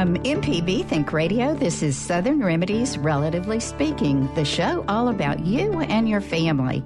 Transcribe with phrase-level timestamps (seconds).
[0.00, 5.78] From MPB Think Radio, this is Southern Remedies Relatively Speaking, the show all about you
[5.80, 6.82] and your family.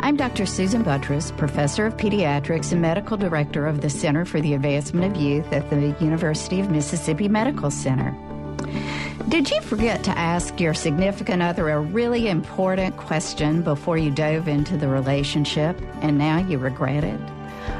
[0.00, 0.46] I'm Dr.
[0.46, 5.22] Susan Buttross, Professor of Pediatrics and Medical Director of the Center for the Advancement of
[5.22, 8.12] Youth at the University of Mississippi Medical Center.
[9.28, 14.48] Did you forget to ask your significant other a really important question before you dove
[14.48, 17.35] into the relationship and now you regret it?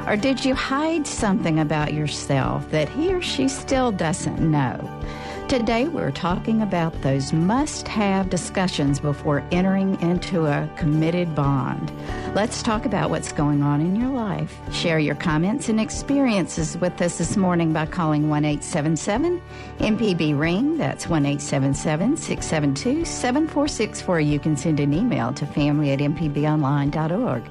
[0.07, 4.79] Or did you hide something about yourself that he or she still doesn't know?
[5.49, 11.91] Today, we're talking about those must have discussions before entering into a committed bond.
[12.35, 14.57] Let's talk about what's going on in your life.
[14.73, 19.41] Share your comments and experiences with us this morning by calling 1 877
[19.79, 20.77] MPB Ring.
[20.77, 24.19] That's 1 877 672 7464.
[24.19, 27.43] You can send an email to family at mpbonline.org.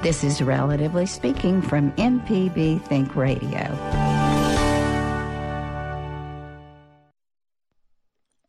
[0.00, 4.07] This is Relatively Speaking from MPB Think Radio.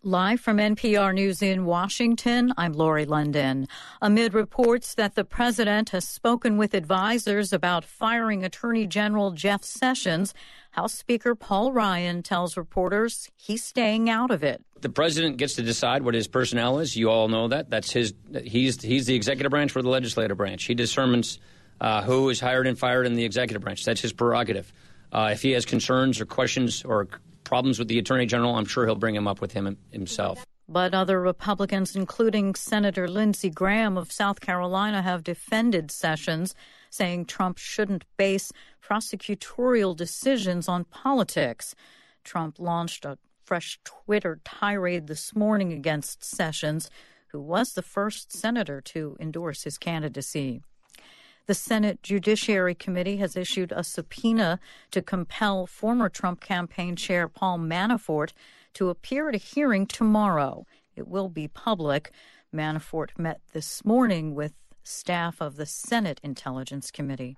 [0.03, 3.67] Live from NPR News in Washington, I'm Lori London.
[4.01, 10.33] Amid reports that the president has spoken with advisors about firing Attorney General Jeff Sessions,
[10.71, 14.63] House Speaker Paul Ryan tells reporters he's staying out of it.
[14.79, 16.95] The president gets to decide what his personnel is.
[16.95, 17.69] You all know that.
[17.69, 18.13] That's his.
[18.45, 20.63] He's he's the executive branch for the legislative branch.
[20.63, 21.39] He determines
[21.81, 23.83] uh, who is hired and fired in the executive branch.
[23.83, 24.71] That's his prerogative.
[25.11, 27.09] Uh, if he has concerns or questions or
[27.49, 30.45] problems with the attorney general, I'm sure he'll bring him up with him himself.
[30.67, 36.53] But other Republicans, including Senator Lindsey Graham of South Carolina, have defended Sessions,
[36.91, 38.51] saying Trump shouldn't base
[38.87, 41.73] prosecutorial decisions on politics.
[42.23, 46.91] Trump launched a fresh Twitter tirade this morning against Sessions,
[47.29, 50.61] who was the first senator to endorse his candidacy.
[51.49, 54.59] The Senate Judiciary Committee has issued a subpoena
[54.91, 58.33] to compel former Trump campaign chair Paul Manafort
[58.75, 60.67] to appear at a hearing tomorrow.
[60.95, 62.11] It will be public.
[62.53, 67.35] Manafort met this morning with staff of the Senate Intelligence Committee.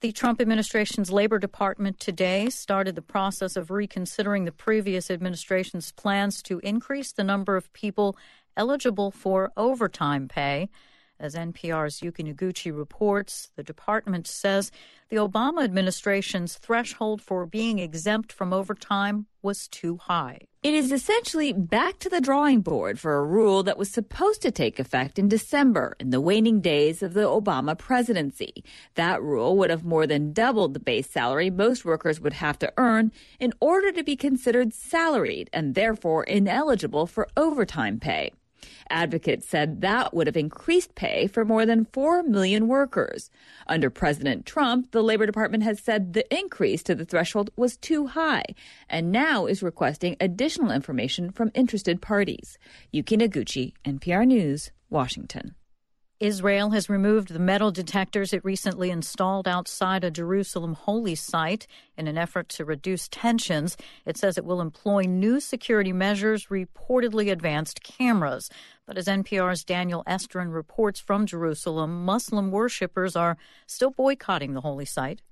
[0.00, 6.42] The Trump administration's Labor Department today started the process of reconsidering the previous administration's plans
[6.42, 8.16] to increase the number of people
[8.56, 10.68] eligible for overtime pay.
[11.20, 14.72] As NPR's Yuki Noguchi reports, the department says
[15.10, 20.38] the Obama administration's threshold for being exempt from overtime was too high.
[20.62, 24.50] It is essentially back to the drawing board for a rule that was supposed to
[24.50, 28.64] take effect in December in the waning days of the Obama presidency.
[28.94, 32.72] That rule would have more than doubled the base salary most workers would have to
[32.78, 38.32] earn in order to be considered salaried and therefore ineligible for overtime pay.
[38.88, 43.30] Advocates said that would have increased pay for more than 4 million workers.
[43.66, 48.08] Under President Trump, the Labor Department has said the increase to the threshold was too
[48.08, 48.44] high
[48.88, 52.58] and now is requesting additional information from interested parties.
[52.90, 55.54] Yuki Noguchi, NPR News, Washington.
[56.20, 61.66] Israel has removed the metal detectors it recently installed outside a Jerusalem holy site
[61.96, 63.74] in an effort to reduce tensions.
[64.04, 68.50] It says it will employ new security measures, reportedly advanced cameras.
[68.86, 74.84] But as NPR's Daniel Estrin reports from Jerusalem, Muslim worshippers are still boycotting the holy
[74.84, 75.22] site.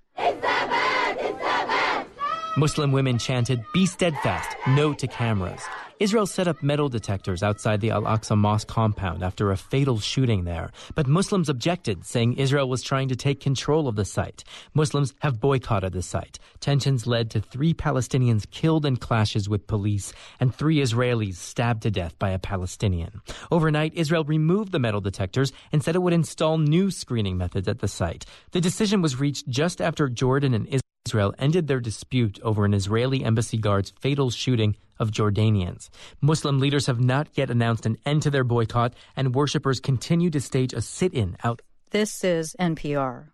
[2.56, 5.62] Muslim women chanted, Be steadfast, no to cameras.
[6.00, 10.44] Israel set up metal detectors outside the Al Aqsa Mosque compound after a fatal shooting
[10.44, 10.70] there.
[10.94, 14.44] But Muslims objected, saying Israel was trying to take control of the site.
[14.74, 16.38] Muslims have boycotted the site.
[16.60, 21.90] Tensions led to three Palestinians killed in clashes with police and three Israelis stabbed to
[21.90, 23.20] death by a Palestinian.
[23.50, 27.80] Overnight, Israel removed the metal detectors and said it would install new screening methods at
[27.80, 28.24] the site.
[28.52, 32.74] The decision was reached just after Jordan and Israel Israel ended their dispute over an
[32.74, 35.88] Israeli embassy guard's fatal shooting of Jordanians.
[36.20, 40.38] Muslim leaders have not yet announced an end to their boycott, and worshippers continue to
[40.38, 41.62] stage a sit in out.
[41.92, 43.28] This is NPR.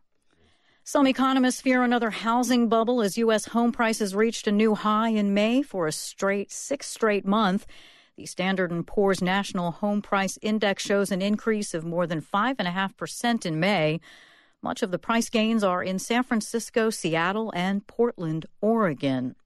[0.84, 3.46] Some economists fear another housing bubble as U.S.
[3.46, 7.66] home prices reached a new high in May for a straight six straight month.
[8.16, 13.44] The Standard & Poor's National Home Price Index shows an increase of more than 5.5%
[13.44, 14.00] in May.
[14.64, 19.36] Much of the price gains are in San Francisco, Seattle, and Portland, Oregon.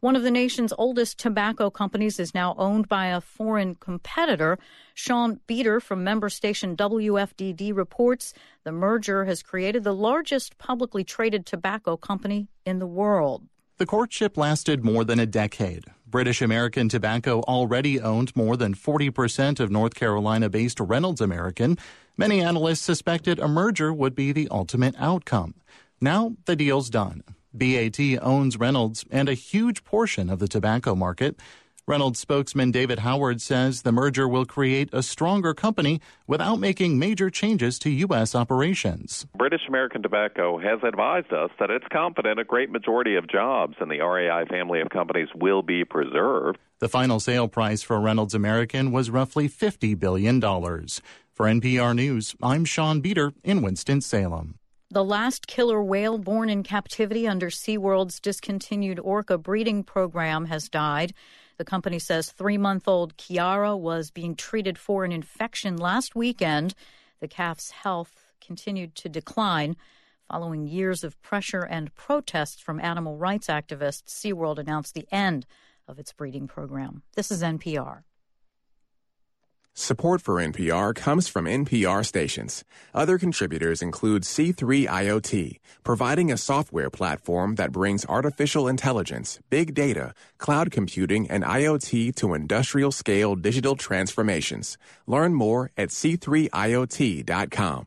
[0.00, 4.58] One of the nation's oldest tobacco companies is now owned by a foreign competitor.
[4.92, 11.46] Sean Bueter from member station WFDD reports the merger has created the largest publicly traded
[11.46, 13.44] tobacco company in the world.
[13.78, 15.86] The courtship lasted more than a decade.
[16.14, 21.76] British American Tobacco already owned more than 40% of North Carolina based Reynolds American.
[22.16, 25.54] Many analysts suspected a merger would be the ultimate outcome.
[26.00, 27.24] Now the deal's done.
[27.52, 31.40] BAT owns Reynolds and a huge portion of the tobacco market.
[31.86, 37.28] Reynolds spokesman David Howard says the merger will create a stronger company without making major
[37.28, 38.34] changes to U.S.
[38.34, 39.26] operations.
[39.36, 43.90] British American Tobacco has advised us that it's confident a great majority of jobs in
[43.90, 46.56] the RAI family of companies will be preserved.
[46.78, 50.40] The final sale price for Reynolds American was roughly $50 billion.
[50.40, 54.54] For NPR News, I'm Sean Bueter in Winston-Salem.
[54.90, 61.12] The last killer whale born in captivity under SeaWorld's discontinued orca breeding program has died.
[61.56, 66.74] The company says three month old Kyara was being treated for an infection last weekend.
[67.20, 69.76] The calf's health continued to decline.
[70.30, 75.46] Following years of pressure and protests from animal rights activists, SeaWorld announced the end
[75.86, 77.02] of its breeding program.
[77.14, 78.02] This is NPR.
[79.76, 82.62] Support for NPR comes from NPR stations.
[82.94, 90.14] Other contributors include C3 IoT, providing a software platform that brings artificial intelligence, big data,
[90.38, 94.78] cloud computing, and IoT to industrial scale digital transformations.
[95.08, 97.86] Learn more at c3iot.com.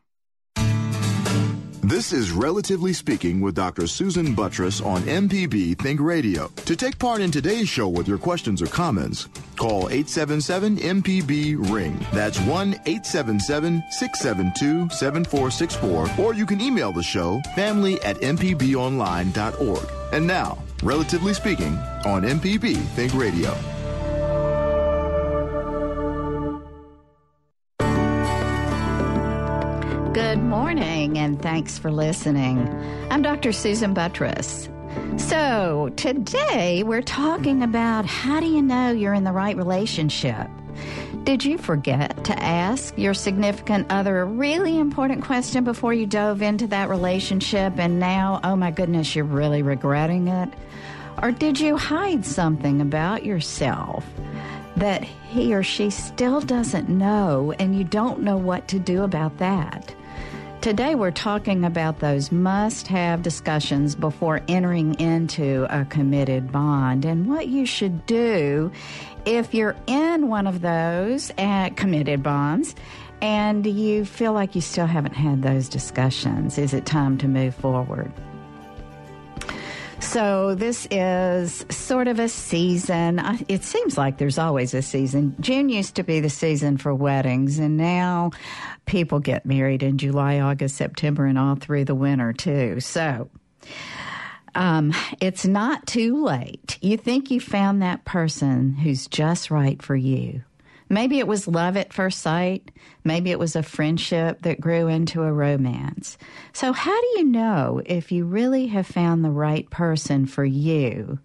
[1.88, 3.86] This is Relatively Speaking with Dr.
[3.86, 6.48] Susan Buttross on MPB Think Radio.
[6.66, 9.26] To take part in today's show with your questions or comments,
[9.56, 11.98] call 877 MPB Ring.
[12.12, 16.10] That's 1 877 672 7464.
[16.22, 19.88] Or you can email the show family at MPBOnline.org.
[20.12, 21.74] And now, Relatively Speaking
[22.04, 23.56] on MPB Think Radio.
[30.48, 32.58] Morning, and thanks for listening.
[33.10, 33.52] I'm Dr.
[33.52, 34.70] Susan Buttross.
[35.20, 40.48] So, today we're talking about how do you know you're in the right relationship?
[41.24, 46.40] Did you forget to ask your significant other a really important question before you dove
[46.40, 50.48] into that relationship and now, oh my goodness, you're really regretting it?
[51.22, 54.06] Or did you hide something about yourself
[54.76, 59.36] that he or she still doesn't know and you don't know what to do about
[59.36, 59.94] that?
[60.60, 67.28] Today, we're talking about those must have discussions before entering into a committed bond and
[67.28, 68.72] what you should do
[69.24, 72.74] if you're in one of those uh, committed bonds
[73.22, 76.58] and you feel like you still haven't had those discussions.
[76.58, 78.12] Is it time to move forward?
[80.00, 83.20] So, this is sort of a season.
[83.48, 85.34] It seems like there's always a season.
[85.40, 88.30] June used to be the season for weddings, and now
[88.88, 92.80] people get married in July, August, September, and all through the winter, too.
[92.80, 93.30] So,
[94.54, 96.78] um, it's not too late.
[96.80, 100.42] You think you found that person who's just right for you.
[100.88, 102.70] Maybe it was love at first sight.
[103.04, 106.16] Maybe it was a friendship that grew into a romance.
[106.54, 111.18] So, how do you know if you really have found the right person for you?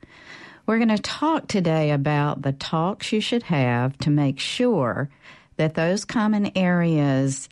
[0.66, 5.09] We're going to talk today about the talks you should have to make sure
[5.57, 7.50] that those common areas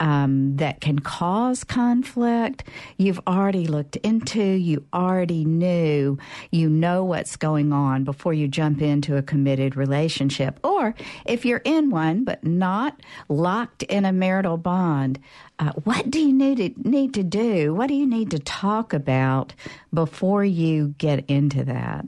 [0.00, 2.64] um, that can cause conflict,
[2.98, 6.18] you've already looked into, you already knew,
[6.50, 10.58] you know what's going on before you jump into a committed relationship.
[10.64, 15.20] Or if you're in one but not locked in a marital bond,
[15.58, 17.74] uh, what do you need to, need to do?
[17.74, 19.54] What do you need to talk about
[19.92, 22.04] before you get into that?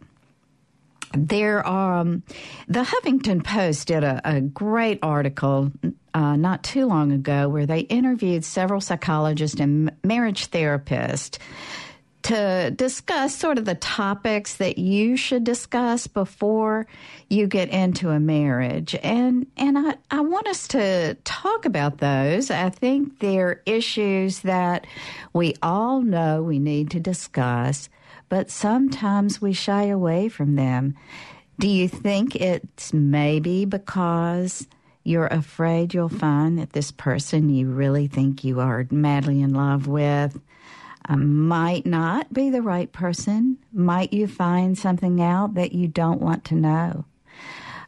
[1.13, 2.23] There are um,
[2.69, 5.71] the Huffington Post did a, a great article
[6.15, 11.39] uh, not too long ago where they interviewed several psychologists and marriage therapists
[12.27, 16.85] to discuss sort of the topics that you should discuss before
[17.31, 18.97] you get into a marriage.
[19.01, 22.51] And and I, I want us to talk about those.
[22.51, 24.89] I think they're issues that
[25.33, 27.89] we all know we need to discuss
[28.29, 30.95] but sometimes we shy away from them.
[31.59, 34.67] Do you think it's maybe because
[35.05, 39.87] you're afraid you'll find that this person you really think you are madly in love
[39.87, 40.39] with
[41.09, 43.59] um, might not be the right person?
[43.73, 47.05] Might you find something out that you don't want to know?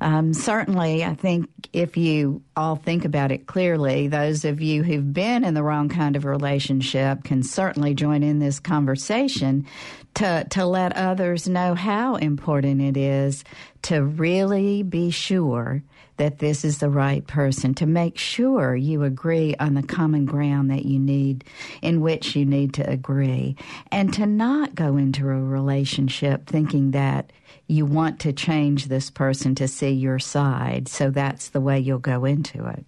[0.01, 4.09] Um, certainly, I think if you all think about it clearly.
[4.09, 8.39] Those of you who've been in the wrong kind of relationship can certainly join in
[8.39, 9.67] this conversation
[10.15, 13.45] to, to let others know how important it is
[13.83, 15.83] to really be sure
[16.19, 20.71] that this is the right person, to make sure you agree on the common ground
[20.71, 21.45] that you need,
[21.83, 23.57] in which you need to agree,
[23.91, 27.33] and to not go into a relationship thinking that
[27.67, 30.89] you want to change this person to see your side.
[30.89, 32.85] So that's the way you'll go into it.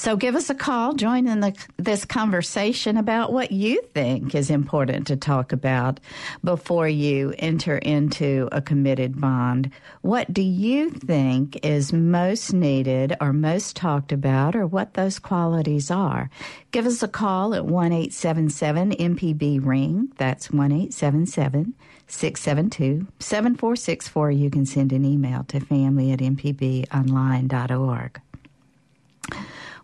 [0.00, 4.48] So give us a call, join in the, this conversation about what you think is
[4.48, 6.00] important to talk about
[6.42, 9.70] before you enter into a committed bond.
[10.00, 15.90] What do you think is most needed or most talked about or what those qualities
[15.90, 16.30] are?
[16.70, 20.10] Give us a call at 1 877 MPB Ring.
[20.16, 21.74] That's 1 877
[22.06, 24.30] 672 7464.
[24.30, 28.22] You can send an email to family at mpbonline.org.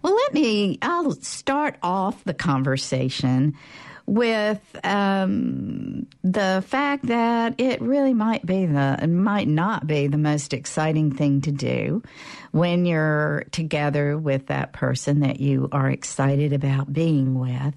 [0.02, 3.54] Well, let me, I'll start off the conversation
[4.06, 10.52] with um, the fact that it really might be the might not be the most
[10.52, 12.02] exciting thing to do
[12.52, 17.74] when you're together with that person that you are excited about being with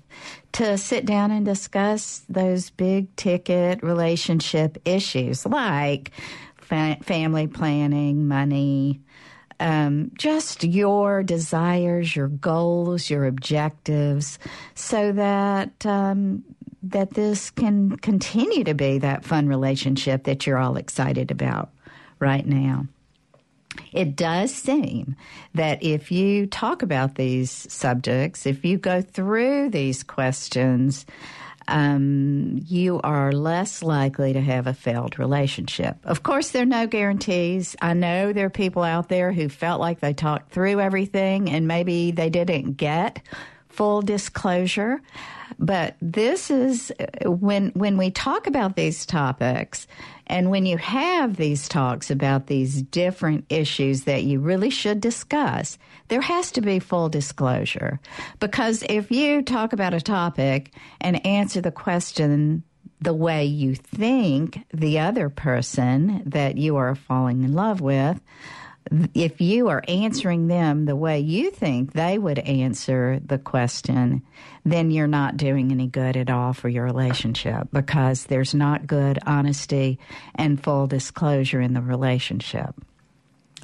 [0.51, 6.11] to sit down and discuss those big ticket relationship issues like
[6.57, 9.01] fa- family planning, money,
[9.59, 14.39] um, just your desires, your goals, your objectives,
[14.75, 16.43] so that um,
[16.83, 21.69] that this can continue to be that fun relationship that you're all excited about
[22.19, 22.87] right now.
[23.91, 25.15] It does seem
[25.55, 31.05] that if you talk about these subjects, if you go through these questions,
[31.69, 35.97] um, you are less likely to have a failed relationship.
[36.03, 37.75] Of course, there are no guarantees.
[37.81, 41.67] I know there are people out there who felt like they talked through everything and
[41.67, 43.21] maybe they didn't get
[43.69, 45.01] full disclosure.
[45.57, 46.91] But this is
[47.25, 49.87] when when we talk about these topics
[50.29, 55.79] and when you have these talks about these different issues that you really should discuss,
[56.07, 57.99] there has to be full disclosure.
[58.39, 60.71] Because if you talk about a topic
[61.01, 62.63] and answer the question
[63.01, 68.19] the way you think the other person that you are falling in love with,
[69.13, 74.23] if you are answering them the way you think they would answer the question,
[74.65, 79.19] then you're not doing any good at all for your relationship because there's not good
[79.25, 79.99] honesty
[80.35, 82.75] and full disclosure in the relationship.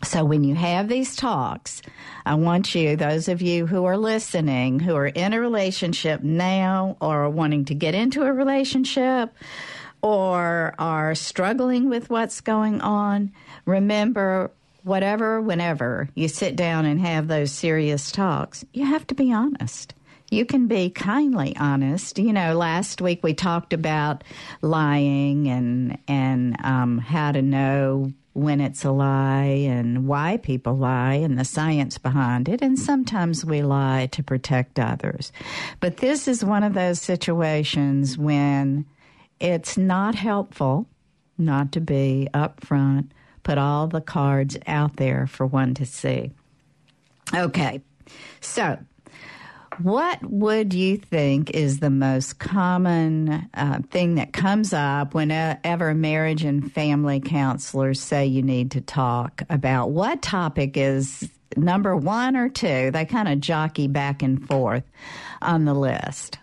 [0.03, 1.81] So when you have these talks,
[2.25, 6.97] I want you, those of you who are listening, who are in a relationship now
[6.99, 9.33] or are wanting to get into a relationship
[10.01, 13.31] or are struggling with what's going on,
[13.65, 14.51] remember
[14.85, 19.95] whatever, whenever you sit down and have those serious talks, you have to be honest.
[20.29, 22.19] You can be kindly honest.
[22.19, 24.23] You know, last week we talked about
[24.61, 31.13] lying and and um, how to know when it's a lie and why people lie
[31.13, 32.61] and the science behind it.
[32.61, 35.31] And sometimes we lie to protect others.
[35.79, 38.85] But this is one of those situations when
[39.39, 40.87] it's not helpful
[41.37, 43.09] not to be upfront
[43.45, 46.31] put all the cards out there for one to see.
[47.33, 47.81] Okay,
[48.41, 48.77] so
[49.81, 56.43] what would you think is the most common uh, thing that comes up whenever marriage
[56.43, 59.91] and family counselors say you need to talk about?
[59.91, 62.91] What topic is number one or two?
[62.91, 64.83] They kind of jockey back and forth
[65.41, 66.39] on the list.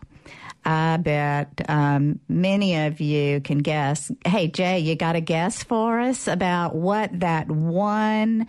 [0.64, 4.12] I bet um, many of you can guess.
[4.25, 8.47] Hey, Jay, you got a guess for us about what that one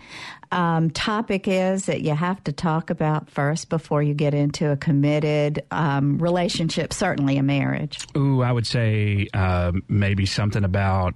[0.52, 4.76] um, topic is that you have to talk about first before you get into a
[4.76, 8.06] committed um, relationship, certainly a marriage?
[8.16, 11.14] Ooh, I would say uh, maybe something about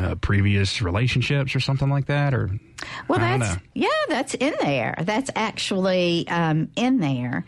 [0.00, 2.50] uh, previous relationships or something like that, or
[3.08, 4.94] well, that's yeah, that's in there.
[5.02, 7.46] That's actually um, in there.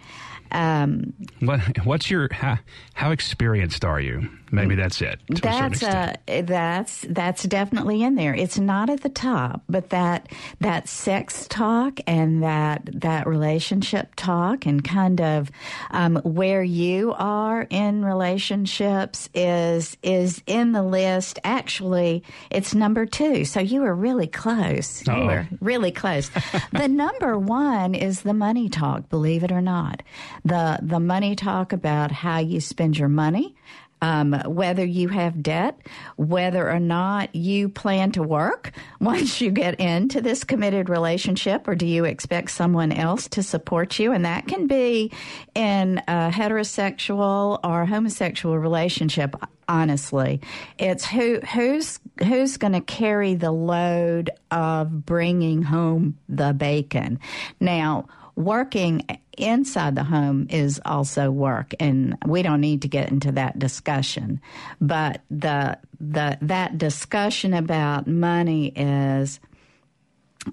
[0.53, 2.59] Um, what what's your how,
[2.95, 4.29] how experienced are you?
[4.51, 5.21] Maybe that's it.
[5.29, 8.35] that's uh, that's that's definitely in there.
[8.35, 10.29] It's not at the top, but that
[10.61, 15.51] that sex talk and that that relationship talk and kind of
[15.91, 21.39] um, where you are in relationships is is in the list.
[21.45, 23.45] Actually, it's number two.
[23.45, 25.07] So you were really close.
[25.07, 25.21] Uh-oh.
[25.21, 26.31] You were really close.
[26.73, 29.09] the number one is the money talk.
[29.09, 30.03] Believe it or not,
[30.45, 33.55] the the money talk about how you spend your money
[34.03, 35.79] um, whether you have debt,
[36.17, 41.75] whether or not you plan to work once you get into this committed relationship, or
[41.75, 44.13] do you expect someone else to support you?
[44.13, 45.13] And that can be
[45.55, 49.35] in a heterosexual or homosexual relationship.
[49.71, 50.41] Honestly,
[50.79, 57.21] it's who who's who's going to carry the load of bringing home the bacon.
[57.61, 58.07] Now,
[58.39, 59.05] working
[59.37, 64.41] inside the home is also work and we don't need to get into that discussion.
[64.81, 69.41] But the the that discussion about money is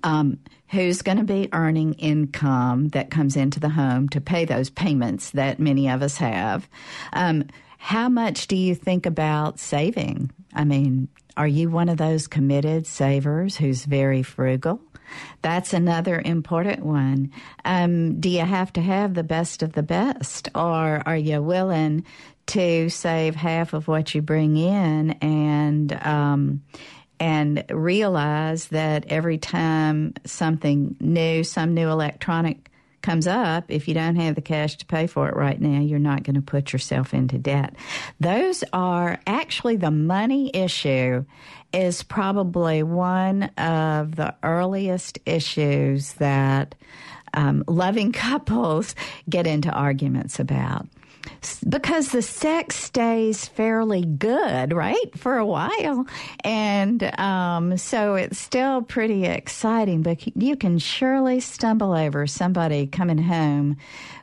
[0.01, 0.39] um,
[0.70, 5.30] who's going to be earning income that comes into the home to pay those payments
[5.32, 6.68] that many of us have.
[7.13, 7.46] Um,
[7.77, 10.32] how much do you think about saving?
[10.56, 14.82] I mean are you one of those committed savers who's very frugal
[15.41, 17.31] that's another important one.
[17.63, 22.05] Um, do you have to have the best of the best, or are you willing
[22.47, 26.62] to save half of what you bring in and um,
[27.19, 32.69] and realize that every time something new, some new electronic
[33.01, 36.00] comes up, if you don't have the cash to pay for it right now, you're
[36.00, 37.75] not going to put yourself into debt.
[38.19, 41.24] Those are actually the money issue
[41.75, 46.74] is probably one of the earliest issues that
[47.34, 48.96] um, loving couples
[49.29, 50.88] get into arguments about
[51.67, 56.05] because the sex stays fairly good, right, for a while.
[56.44, 63.17] And um, so it's still pretty exciting, but you can surely stumble over somebody coming
[63.17, 63.77] home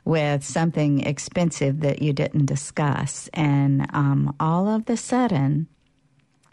[0.04, 3.28] with something expensive that you didn't discuss.
[3.34, 5.68] And um, all of the sudden,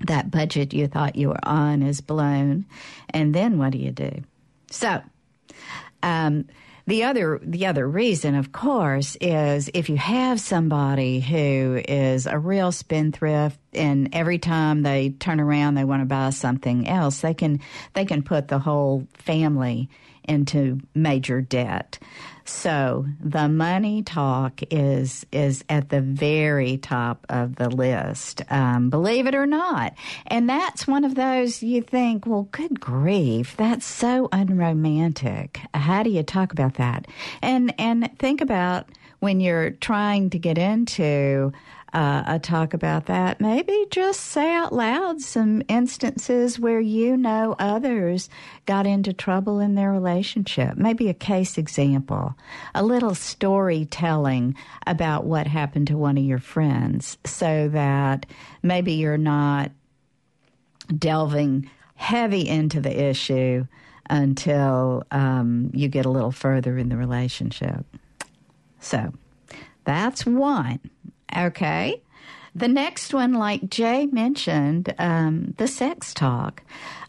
[0.07, 2.65] that budget you thought you were on is blown.
[3.09, 4.23] And then what do you do?
[4.71, 5.01] So,
[6.03, 6.45] um,
[6.89, 12.39] the other the other reason, of course, is if you have somebody who is a
[12.39, 17.35] real spendthrift and every time they turn around they want to buy something else, they
[17.35, 17.59] can
[17.93, 19.87] they can put the whole family
[20.29, 21.99] into major debt.
[22.45, 29.27] So the money talk is is at the very top of the list, um, believe
[29.27, 29.93] it or not.
[30.25, 35.59] And that's one of those you think, well, good grief, that's so unromantic.
[35.75, 37.07] How do you talk about that?
[37.43, 41.51] And and think about when you're trying to get into
[41.93, 43.41] uh, a talk about that.
[43.41, 48.29] Maybe just say out loud some instances where you know others
[48.65, 50.77] got into trouble in their relationship.
[50.77, 52.35] Maybe a case example,
[52.75, 58.25] a little storytelling about what happened to one of your friends so that
[58.61, 59.71] maybe you're not
[60.97, 63.65] delving heavy into the issue
[64.09, 67.85] until um, you get a little further in the relationship.
[68.79, 69.13] So
[69.83, 70.79] that's one.
[71.35, 72.01] Okay.
[72.55, 76.63] The next one, like Jay mentioned, um, the sex talk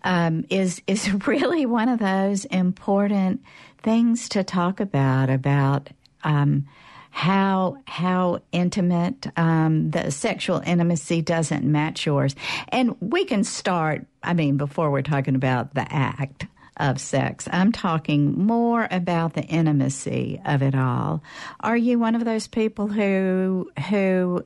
[0.04, 3.42] um, is is really one of those important
[3.82, 5.88] things to talk about about
[6.24, 6.66] um,
[7.10, 12.36] how how intimate um, the sexual intimacy doesn't match yours,
[12.68, 14.06] and we can start.
[14.22, 16.46] I mean, before we're talking about the act
[16.80, 17.48] of sex.
[17.52, 21.22] I'm talking more about the intimacy of it all.
[21.60, 24.42] Are you one of those people who who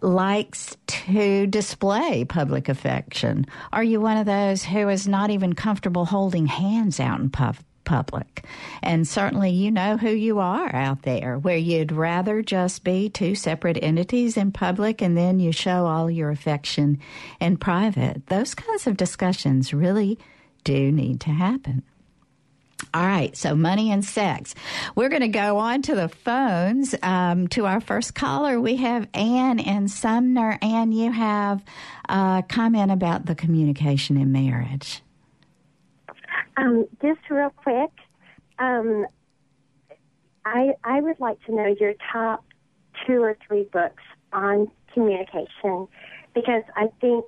[0.00, 3.46] likes to display public affection?
[3.72, 7.56] Are you one of those who is not even comfortable holding hands out in pub-
[7.84, 8.44] public?
[8.82, 13.34] And certainly you know who you are out there, where you'd rather just be two
[13.34, 16.98] separate entities in public and then you show all your affection
[17.40, 18.26] in private.
[18.26, 20.18] Those kinds of discussions really
[20.64, 21.82] do need to happen.
[22.92, 24.54] All right, so money and sex.
[24.94, 28.60] We're going to go on to the phones um, to our first caller.
[28.60, 30.58] We have Anne in Sumner.
[30.60, 31.64] Anne, you have
[32.08, 35.02] a comment about the communication in marriage.
[36.56, 37.90] Um, just real quick,
[38.58, 39.06] um,
[40.44, 42.44] I I would like to know your top
[43.06, 45.88] two or three books on communication
[46.34, 47.24] because I think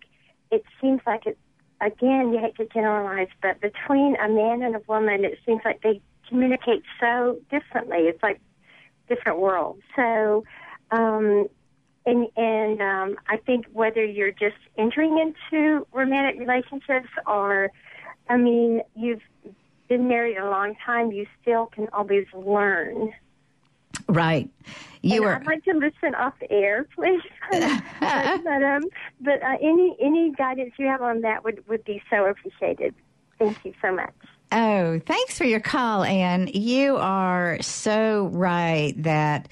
[0.51, 1.39] it seems like it's
[1.81, 5.83] again, you hate to generalize, but between a man and a woman, it seems like
[5.83, 7.99] they communicate so differently.
[7.99, 8.41] It's like
[9.09, 9.83] different worlds.
[9.95, 10.45] So,
[10.91, 11.49] um,
[12.05, 17.71] and and um, I think whether you're just entering into romantic relationships or,
[18.29, 19.23] I mean, you've
[19.89, 23.13] been married a long time, you still can always learn.
[24.09, 24.49] Right.
[25.03, 25.35] You and were.
[25.35, 27.23] I'd like to listen off the air, please.
[27.51, 28.83] but um,
[29.21, 32.95] but uh, any any guidance you have on that would would be so appreciated.
[33.39, 34.15] Thank you so much.
[34.53, 36.49] Oh, thanks for your call, Anne.
[36.49, 39.49] You are so right that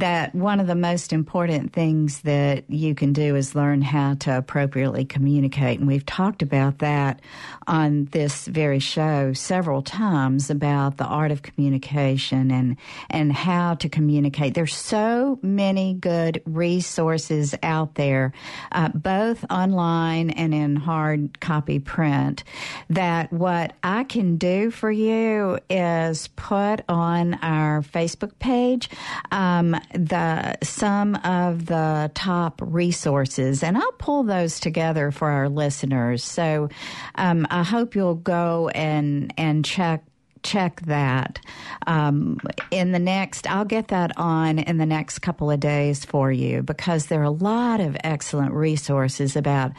[0.00, 4.36] that one of the most important things that you can do is learn how to
[4.36, 5.78] appropriately communicate.
[5.78, 7.20] And we've talked about that
[7.66, 12.76] on this very show several times about the art of communication and,
[13.08, 14.54] and how to communicate.
[14.54, 18.32] There's so many good resources out there,
[18.72, 22.44] uh, both online and in hard copy print,
[22.90, 28.90] that what I can do for you is put on our Facebook page
[29.30, 36.24] um, the some of the top resources, and I'll pull those together for our listeners.
[36.24, 36.68] So
[37.14, 40.04] um, I hope you'll go and and check
[40.42, 41.40] check that
[41.88, 42.38] um,
[42.70, 46.62] in the next i'll get that on in the next couple of days for you
[46.62, 49.72] because there are a lot of excellent resources about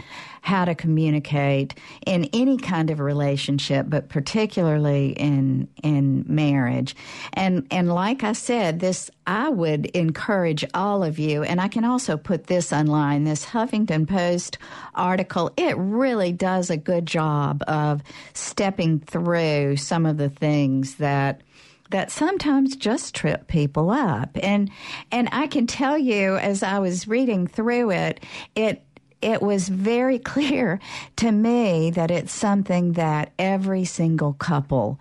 [0.48, 6.96] how to communicate in any kind of relationship, but particularly in in marriage.
[7.34, 11.84] And and like I said, this I would encourage all of you, and I can
[11.84, 14.58] also put this online, this Huffington Post
[14.96, 15.52] article.
[15.58, 18.02] It really does a good job of
[18.34, 21.42] stepping through some of the things that
[21.90, 24.70] that sometimes just trip people up and
[25.12, 28.24] and I can tell you as I was reading through it
[28.56, 28.84] it
[29.22, 30.80] it was very clear
[31.18, 35.00] to me that it's something that every single couple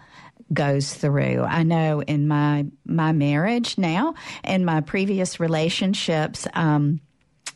[0.52, 1.42] goes through.
[1.42, 7.00] I know in my my marriage now and my previous relationships, um,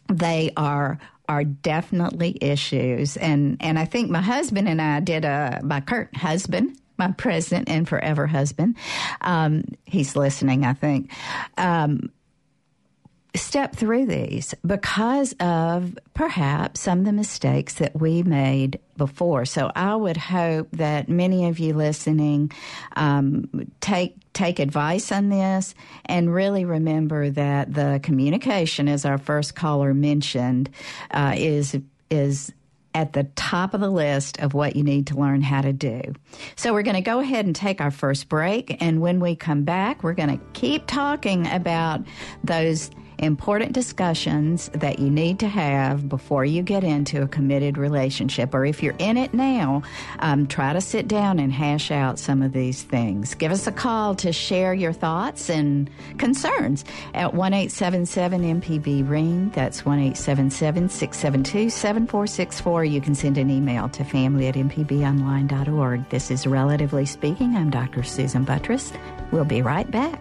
[0.08, 5.60] they are are definitely issues, and and I think my husband and I did a
[5.62, 6.76] my current husband.
[6.98, 8.76] My present and forever husband.
[9.22, 11.10] Um, he's listening, I think.
[11.56, 12.10] Um,
[13.34, 19.44] step through these because of perhaps some of the mistakes that we made before.
[19.44, 22.52] So I would hope that many of you listening
[22.96, 25.74] um, take take advice on this
[26.06, 30.70] and really remember that the communication, as our first caller mentioned,
[31.10, 31.78] uh, is
[32.10, 32.52] is
[32.94, 36.02] at the top of the list of what you need to learn how to do.
[36.56, 38.82] So we're going to go ahead and take our first break.
[38.82, 42.00] And when we come back, we're going to keep talking about
[42.42, 42.90] those
[43.20, 48.54] important discussions that you need to have before you get into a committed relationship.
[48.54, 49.82] Or if you're in it now,
[50.18, 53.34] um, try to sit down and hash out some of these things.
[53.34, 59.50] Give us a call to share your thoughts and concerns at 1 877 MPB Ring.
[59.50, 62.84] That's 1 877 672 7464.
[62.84, 66.08] You can send an email to family at mpbonline.org.
[66.08, 67.56] This is Relatively Speaking.
[67.56, 68.02] I'm Dr.
[68.02, 68.92] Susan Buttross.
[69.30, 70.20] We'll be right back.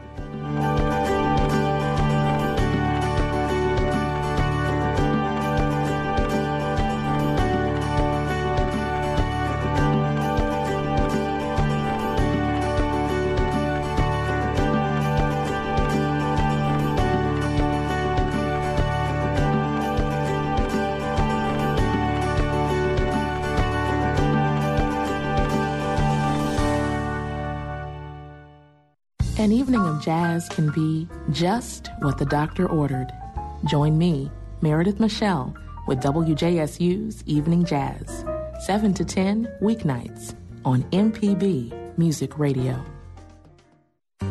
[29.99, 33.11] Jazz can be just what the doctor ordered.
[33.65, 34.31] Join me,
[34.61, 35.55] Meredith Michelle,
[35.87, 38.25] with WJSU's Evening Jazz,
[38.65, 40.35] 7 to 10 weeknights
[40.65, 42.83] on MPB Music Radio.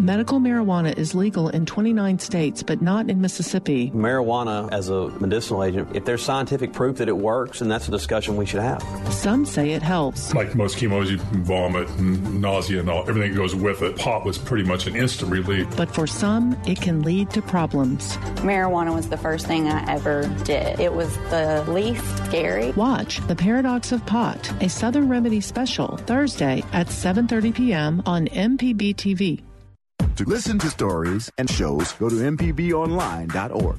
[0.00, 3.90] Medical marijuana is legal in 29 states, but not in Mississippi.
[3.90, 7.90] Marijuana as a medicinal agent, if there's scientific proof that it works, then that's a
[7.90, 8.80] discussion we should have.
[9.12, 10.32] Some say it helps.
[10.34, 13.96] Like most chemos, you vomit and nausea and all, everything goes with it.
[13.96, 15.66] Pot was pretty much an instant relief.
[15.76, 18.16] But for some, it can lead to problems.
[18.44, 20.78] Marijuana was the first thing I ever did.
[20.78, 22.70] It was the least scary.
[22.72, 28.02] Watch The Paradox of Pot, a Southern Remedy special, Thursday at 7.30 p.m.
[28.06, 29.42] on MPB TV.
[30.18, 33.78] To listen to stories and shows, go to MPBOnline.org.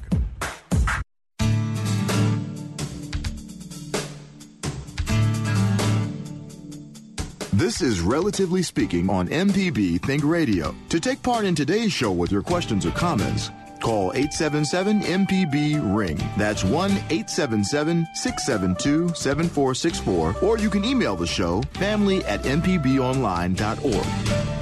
[7.52, 10.74] This is Relatively Speaking on MPB Think Radio.
[10.88, 13.50] To take part in today's show with your questions or comments,
[13.82, 16.16] call 877 MPB Ring.
[16.38, 20.36] That's 1 877 672 7464.
[20.40, 24.59] Or you can email the show family at MPBOnline.org.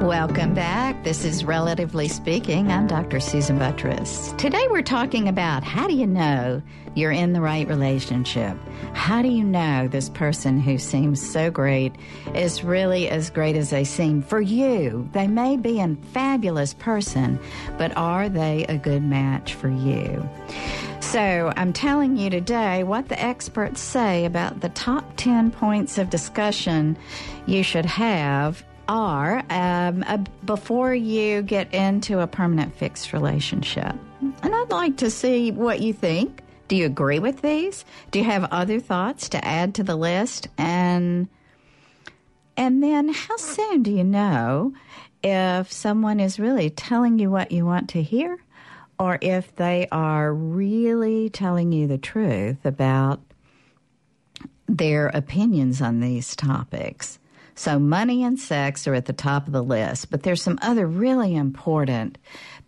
[0.00, 1.04] Welcome back.
[1.04, 2.70] This is Relatively Speaking.
[2.70, 3.18] I'm Dr.
[3.18, 4.36] Susan Buttross.
[4.36, 6.62] Today we're talking about how do you know
[6.94, 8.56] you're in the right relationship?
[8.92, 11.94] How do you know this person who seems so great
[12.34, 15.08] is really as great as they seem for you?
[15.12, 17.40] They may be a fabulous person,
[17.78, 20.28] but are they a good match for you?
[21.00, 26.10] So, I'm telling you today what the experts say about the top 10 points of
[26.10, 26.98] discussion
[27.46, 33.94] you should have are um, uh, before you get into a permanent fixed relationship.
[34.20, 36.42] And I'd like to see what you think.
[36.68, 37.84] Do you agree with these?
[38.10, 40.48] Do you have other thoughts to add to the list?
[40.58, 41.28] And
[42.56, 44.72] and then how soon do you know
[45.22, 48.38] if someone is really telling you what you want to hear
[48.98, 53.20] or if they are really telling you the truth about
[54.66, 57.18] their opinions on these topics?
[57.56, 60.86] So money and sex are at the top of the list, but there's some other
[60.86, 62.18] really important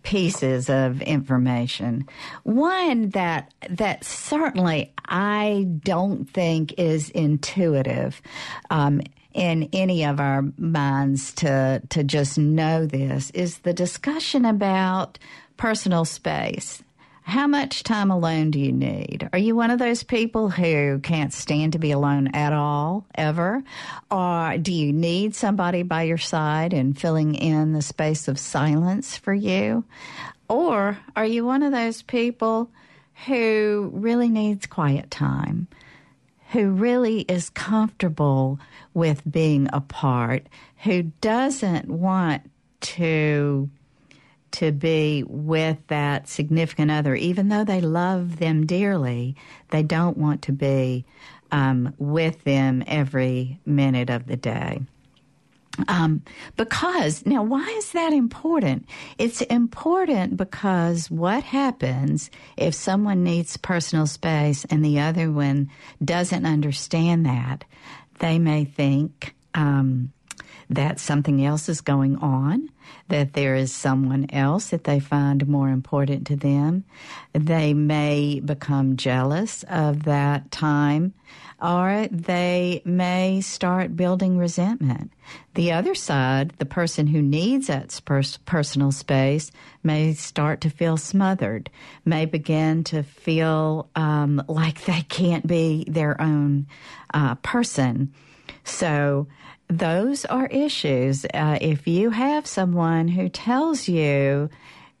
[0.01, 2.07] pieces of information.
[2.43, 8.21] One that that certainly I don't think is intuitive.
[8.69, 9.01] Um,
[9.33, 15.19] in any of our minds to to just know this is the discussion about
[15.55, 16.81] personal space
[17.23, 19.29] how much time alone do you need?
[19.31, 23.63] Are you one of those people who can't stand to be alone at all, ever?
[24.09, 29.15] Or do you need somebody by your side and filling in the space of silence
[29.15, 29.83] for you?
[30.47, 32.71] Or are you one of those people
[33.27, 35.67] who really needs quiet time?
[36.51, 38.59] Who really is comfortable
[38.95, 42.49] with being apart, who doesn't want
[42.81, 43.69] to
[44.51, 49.35] to be with that significant other, even though they love them dearly,
[49.69, 51.05] they don't want to be
[51.51, 54.81] um, with them every minute of the day.
[55.87, 56.23] Um,
[56.57, 58.85] because now, why is that important?
[59.17, 65.69] It's important because what happens if someone needs personal space and the other one
[66.03, 67.63] doesn't understand that?
[68.19, 70.11] They may think, um,
[70.69, 72.69] that something else is going on,
[73.07, 76.83] that there is someone else that they find more important to them.
[77.33, 81.13] They may become jealous of that time,
[81.61, 85.11] or they may start building resentment.
[85.55, 87.99] The other side, the person who needs that
[88.45, 89.51] personal space,
[89.83, 91.69] may start to feel smothered,
[92.05, 96.67] may begin to feel um, like they can't be their own
[97.13, 98.13] uh, person.
[98.63, 99.27] So,
[99.69, 101.25] those are issues.
[101.25, 104.49] Uh, if you have someone who tells you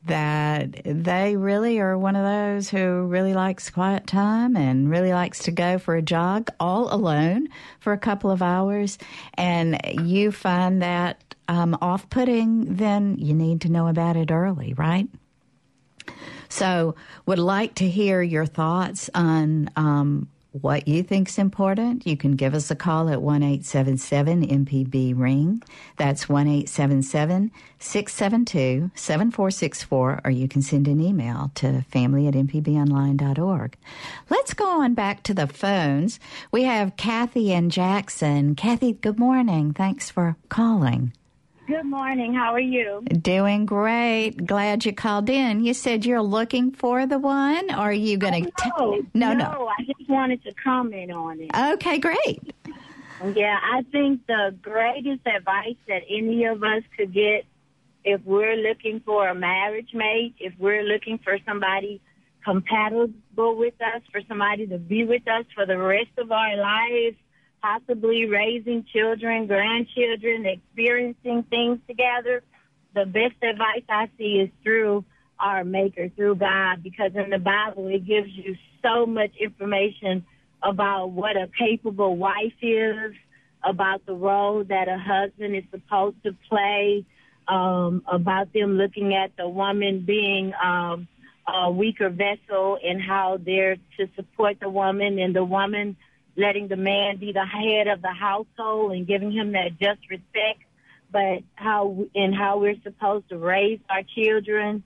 [0.05, 5.39] that they really are one of those who really likes quiet time and really likes
[5.39, 8.97] to go for a jog all alone for a couple of hours,
[9.33, 14.73] and you find that um, off putting, then you need to know about it early,
[14.75, 15.07] right?
[16.47, 22.17] So, would like to hear your thoughts on um, what you think is important, you
[22.17, 25.61] can give us a call at 1 877 MPB Ring.
[25.97, 33.77] That's 1 877 672 7464, or you can send an email to family at mpbonline.org.
[34.29, 36.19] Let's go on back to the phones.
[36.51, 38.55] We have Kathy and Jackson.
[38.55, 39.73] Kathy, good morning.
[39.73, 41.13] Thanks for calling.
[41.69, 42.33] Good morning.
[42.33, 43.03] How are you?
[43.21, 44.43] Doing great.
[44.47, 45.63] Glad you called in.
[45.63, 47.69] You said you're looking for the one.
[47.69, 48.51] Or are you going to?
[48.75, 49.67] Oh, t- no, no, no.
[49.67, 51.51] I just wanted to comment on it.
[51.55, 52.55] Okay, great.
[53.35, 57.45] Yeah, I think the greatest advice that any of us could get
[58.03, 62.01] if we're looking for a marriage mate, if we're looking for somebody
[62.43, 67.15] compatible with us, for somebody to be with us for the rest of our lives,
[67.61, 72.43] possibly raising children, grandchildren, experiencing things together,
[72.95, 75.05] the best advice I see is through
[75.39, 80.25] our Maker, through God, because in the Bible it gives you so much information
[80.61, 83.13] about what a capable wife is,
[83.63, 87.05] about the role that a husband is supposed to play,
[87.47, 91.07] um, about them looking at the woman being um,
[91.47, 95.95] a weaker vessel and how they're to support the woman and the woman
[96.35, 100.63] letting the man be the head of the household and giving him that just respect,
[101.11, 104.83] but how and how we're supposed to raise our children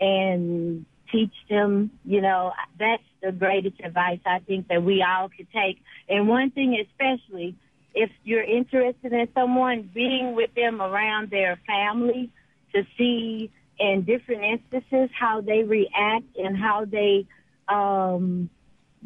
[0.00, 5.48] and teach them, you know, that's the greatest advice I think that we all could
[5.52, 5.82] take.
[6.08, 7.56] And one thing especially,
[7.94, 12.30] if you're interested in someone, being with them around their family
[12.74, 17.26] to see in different instances how they react and how they
[17.68, 18.48] um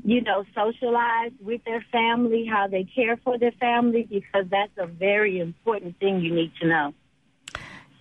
[0.05, 4.87] you know, socialize with their family, how they care for their family, because that's a
[4.87, 6.95] very important thing you need to know.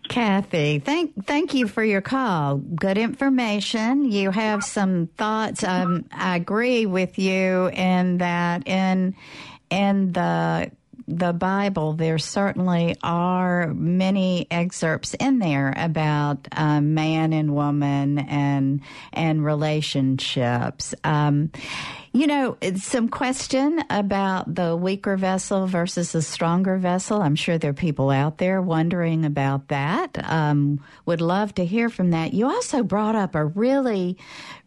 [0.08, 2.58] Kathy, thank thank you for your call.
[2.58, 4.12] Good information.
[4.12, 5.64] You have some thoughts.
[5.64, 9.16] Um, I agree with you in that in
[9.70, 10.72] in the
[11.10, 18.82] the Bible, there certainly are many excerpts in there about um, man and woman and
[19.12, 20.94] and relationships.
[21.04, 21.52] Um,
[22.12, 27.22] you know, some question about the weaker vessel versus the stronger vessel.
[27.22, 30.18] I'm sure there are people out there wondering about that.
[30.30, 32.34] Um, would love to hear from that.
[32.34, 34.18] You also brought up a really,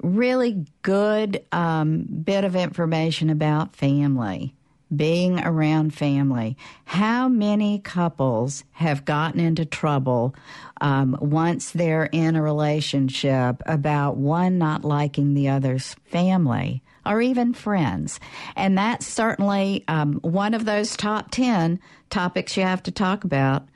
[0.03, 4.55] really good um, bit of information about family
[4.95, 6.57] being around family.
[6.85, 10.35] How many couples have gotten into trouble
[10.81, 16.83] um, once they're in a relationship about one not liking the other's family?
[17.05, 18.21] or even friends.
[18.55, 23.67] And that's certainly um, one of those top 10 topics you have to talk about.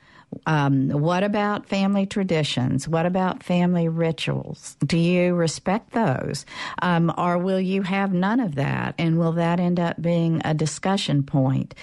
[0.45, 2.87] Um, what about family traditions?
[2.87, 4.77] What about family rituals?
[4.85, 6.45] Do you respect those?
[6.81, 8.95] Um, or will you have none of that?
[8.97, 11.75] And will that end up being a discussion point?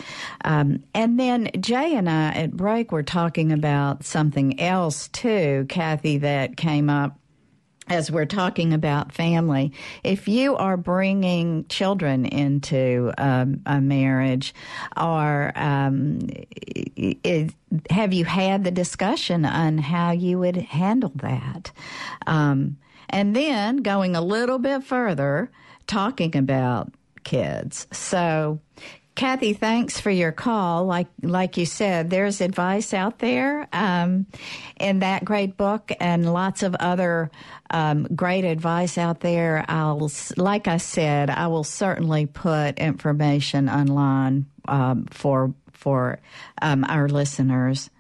[0.44, 6.18] Um, and then Jay and I at break were talking about something else too, Kathy,
[6.18, 7.18] that came up
[7.88, 14.55] as we're talking about family, if you are bringing children into um, a marriage,
[14.97, 16.20] or um,
[17.90, 21.73] have you had the discussion on how you would handle that?
[22.27, 22.79] Um,
[23.11, 25.51] and then going a little bit further,
[25.87, 26.92] talking about
[27.25, 27.87] kids.
[27.92, 28.61] So,
[29.14, 30.87] Kathy, thanks for your call.
[30.87, 34.27] Like like you said, there's advice out there um,
[34.81, 37.31] in that great book, and lots of other
[37.70, 39.64] um, great advice out there.
[39.68, 46.18] I'll, like I said, I will certainly put information online um, for for
[46.61, 47.90] um, our listeners.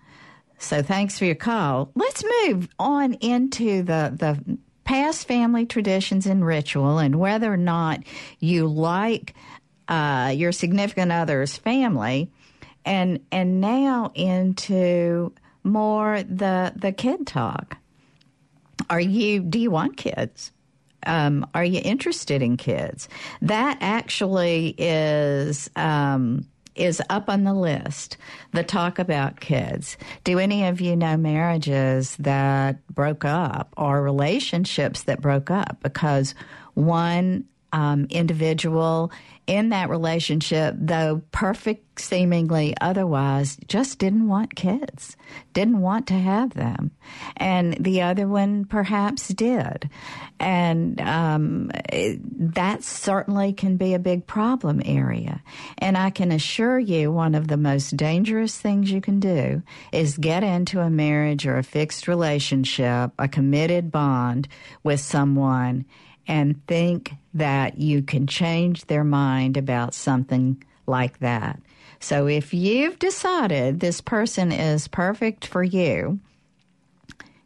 [0.58, 1.90] So thanks for your call.
[1.94, 8.00] Let's move on into the the past family traditions and ritual, and whether or not
[8.40, 9.34] you like
[9.88, 12.30] uh, your significant other's family,
[12.84, 17.76] and and now into more the the kid talk.
[18.90, 19.40] Are you?
[19.40, 20.52] Do you want kids?
[21.06, 23.08] Um, are you interested in kids?
[23.42, 25.70] That actually is.
[25.76, 28.16] Um, is up on the list.
[28.52, 29.96] The talk about kids.
[30.24, 36.34] Do any of you know marriages that broke up or relationships that broke up because
[36.74, 39.10] one um, individual
[39.48, 45.16] in that relationship, though perfect seemingly otherwise, just didn't want kids,
[45.52, 46.92] didn't want to have them.
[47.36, 49.90] And the other one perhaps did.
[50.40, 52.20] And um, it,
[52.54, 55.42] that certainly can be a big problem area.
[55.78, 60.16] And I can assure you, one of the most dangerous things you can do is
[60.16, 64.48] get into a marriage or a fixed relationship, a committed bond
[64.84, 65.84] with someone
[66.26, 71.60] and think that you can change their mind about something like that.
[72.00, 76.20] So if you've decided this person is perfect for you,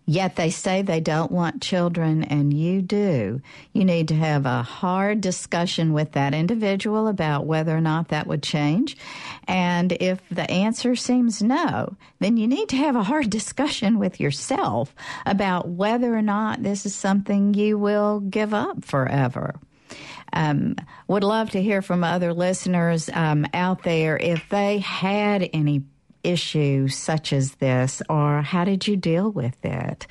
[0.08, 3.42] yet they say they don't want children and you do,
[3.74, 8.26] you need to have a hard discussion with that individual about whether or not that
[8.26, 8.96] would change.
[9.46, 14.18] And if the answer seems no, then you need to have a hard discussion with
[14.18, 14.94] yourself
[15.26, 19.56] about whether or not this is something you will give up forever.
[20.32, 25.82] Um, would love to hear from other listeners um, out there if they had any
[26.28, 30.06] issue such as this or how did you deal with it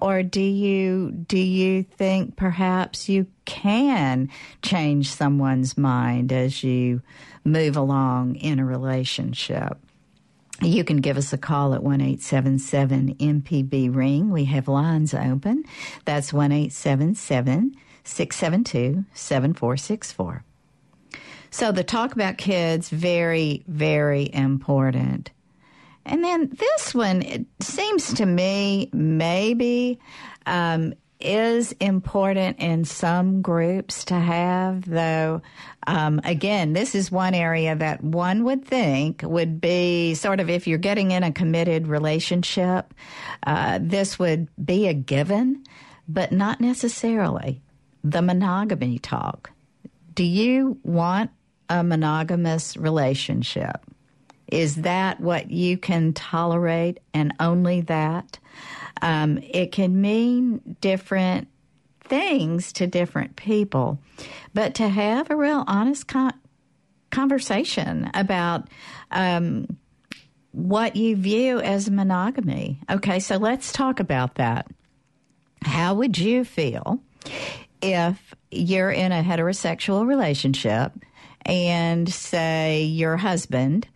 [0.00, 4.28] or do you do you think perhaps you can
[4.62, 7.00] change someone's mind as you
[7.44, 9.78] move along in a relationship
[10.60, 14.30] you can give us a call at 1877 MPB Ring.
[14.30, 15.64] We have lines open.
[16.04, 20.44] That's 1 877 672 7464.
[21.50, 25.30] So the talk about kids, very, very important.
[26.04, 29.98] And then this one, it seems to me, maybe
[30.46, 35.42] um, is important in some groups to have, though.
[35.86, 40.66] Um, again, this is one area that one would think would be sort of if
[40.66, 42.92] you're getting in a committed relationship,
[43.46, 45.64] uh, this would be a given,
[46.08, 47.62] but not necessarily.
[48.04, 49.50] The monogamy talk.
[50.14, 51.30] Do you want
[51.68, 53.80] a monogamous relationship?
[54.52, 58.38] Is that what you can tolerate and only that?
[59.00, 61.48] Um, it can mean different
[62.00, 63.98] things to different people,
[64.52, 66.38] but to have a real honest con-
[67.10, 68.68] conversation about
[69.10, 69.78] um,
[70.50, 72.78] what you view as monogamy.
[72.90, 74.66] Okay, so let's talk about that.
[75.62, 77.00] How would you feel
[77.80, 80.92] if you're in a heterosexual relationship
[81.46, 83.88] and say your husband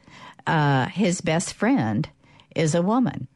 [0.46, 2.08] uh, his best friend
[2.54, 3.28] is a woman.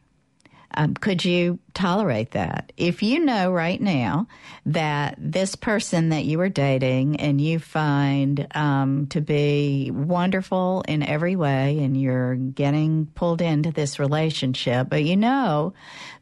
[0.75, 2.73] Um, could you tolerate that?
[2.77, 4.29] If you know right now
[4.67, 11.03] that this person that you are dating and you find um, to be wonderful in
[11.03, 15.75] every way and you're getting pulled into this relationship, but you know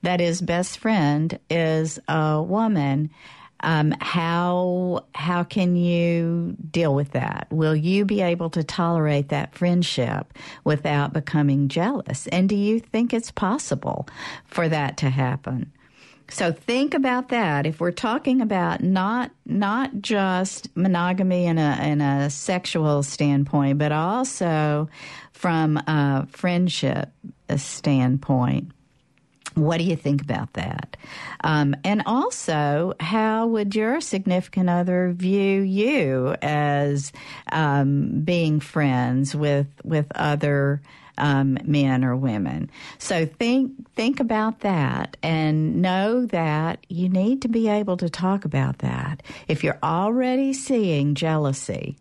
[0.03, 3.11] that his best friend is a woman
[3.61, 7.49] um, how how can you deal with that?
[7.51, 10.33] Will you be able to tolerate that friendship
[10.65, 12.27] without becoming jealous?
[12.29, 14.09] And do you think it's possible
[14.47, 15.73] for that to happen?
[16.31, 17.67] So think about that.
[17.67, 23.93] If we're talking about not not just monogamy in a in a sexual standpoint, but
[23.93, 24.89] also
[25.33, 27.11] from a friendship
[27.57, 28.73] standpoint.
[29.59, 30.97] What do you think about that?
[31.43, 37.13] Um, and also, how would your significant other view you as
[37.53, 40.81] um, being friends with with other
[41.17, 42.71] um, men or women?
[42.99, 48.45] So think think about that and know that you need to be able to talk
[48.45, 49.23] about that.
[49.49, 51.97] If you're already seeing jealousy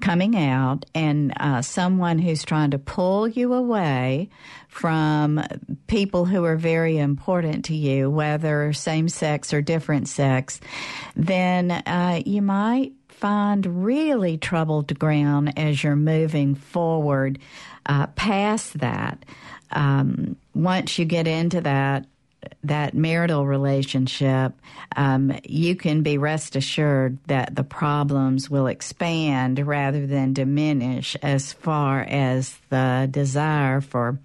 [0.00, 4.28] coming out and uh, someone who's trying to pull you away
[4.68, 5.42] from
[5.86, 10.60] people who are very important to you, whether same sex or different sex,
[11.14, 17.38] then uh, you might find really troubled ground as you're moving forward
[17.86, 19.24] uh, past that.
[19.70, 22.06] Um, once you get into that
[22.64, 24.52] that marital relationship,
[24.96, 31.52] um, you can be rest assured that the problems will expand rather than diminish as
[31.52, 34.18] far as the desire for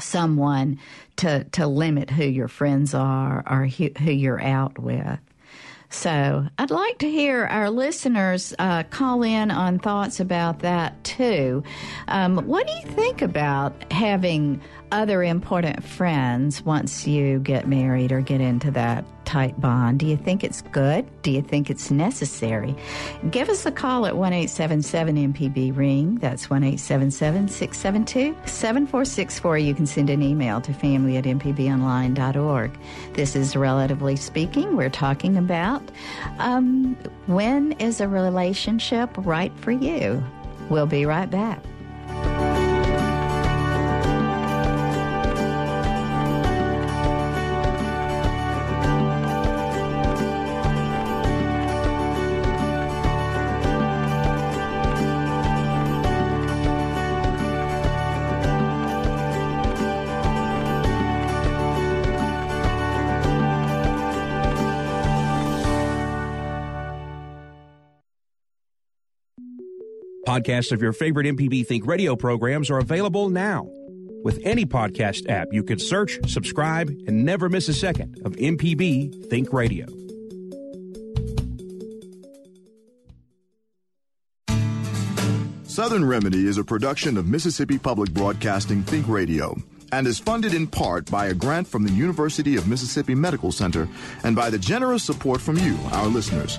[0.00, 0.78] someone
[1.16, 5.18] to, to limit who your friends are or who, you're out with.
[5.90, 11.62] So I'd like to hear our listeners uh, call in on thoughts about that too.
[12.08, 14.60] Um, what do you think about having
[14.90, 19.98] other important friends once you get married or get into that tight bond?
[19.98, 21.06] Do you think it's good?
[21.22, 22.74] Do you think it's necessary?
[23.30, 26.16] Give us a call at 1 877 MPB Ring.
[26.16, 29.58] That's 1 877 672 7464.
[29.58, 32.78] You can send an email to family at mpbonline.org.
[33.12, 34.76] This is Relatively Speaking.
[34.76, 35.82] We're talking about
[36.38, 40.24] um, when is a relationship right for you?
[40.70, 41.62] We'll be right back.
[70.28, 73.66] Podcasts of your favorite MPB Think radio programs are available now.
[74.22, 79.30] With any podcast app, you can search, subscribe, and never miss a second of MPB
[79.30, 79.86] Think Radio.
[85.62, 89.56] Southern Remedy is a production of Mississippi Public Broadcasting Think Radio
[89.92, 93.88] and is funded in part by a grant from the University of Mississippi Medical Center
[94.24, 96.58] and by the generous support from you, our listeners.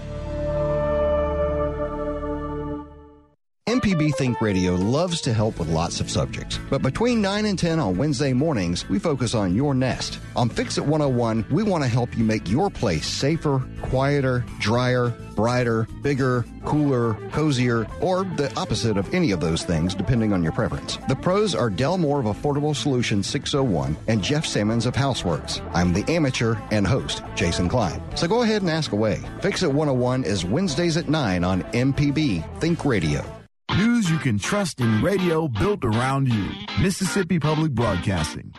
[3.79, 7.79] MPB Think Radio loves to help with lots of subjects, but between 9 and 10
[7.79, 10.19] on Wednesday mornings, we focus on your nest.
[10.35, 15.11] On Fix It 101, we want to help you make your place safer, quieter, drier,
[15.33, 20.51] brighter, bigger, cooler, cozier, or the opposite of any of those things, depending on your
[20.51, 20.97] preference.
[21.07, 25.65] The pros are Del Moore of Affordable Solutions 601 and Jeff Simmons of Houseworks.
[25.73, 28.01] I'm the amateur and host, Jason Klein.
[28.17, 29.21] So go ahead and ask away.
[29.41, 33.38] Fix It 101 is Wednesdays at 9 on MPB Think Radio.
[33.77, 36.49] News you can trust in radio built around you.
[36.81, 38.53] Mississippi Public Broadcasting.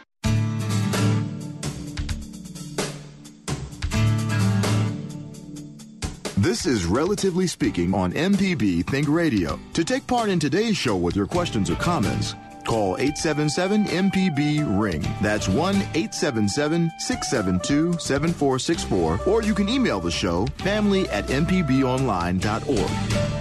[6.36, 9.58] This is Relatively Speaking on MPB Think Radio.
[9.74, 12.34] To take part in today's show with your questions or comments,
[12.64, 15.02] call 877 MPB Ring.
[15.20, 19.20] That's 1 877 672 7464.
[19.26, 23.39] Or you can email the show family at mpbonline.org.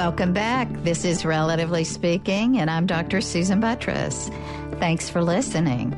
[0.00, 0.66] Welcome back.
[0.82, 3.20] This is Relatively Speaking, and I'm Dr.
[3.20, 4.30] Susan Buttross.
[4.78, 5.94] Thanks for listening.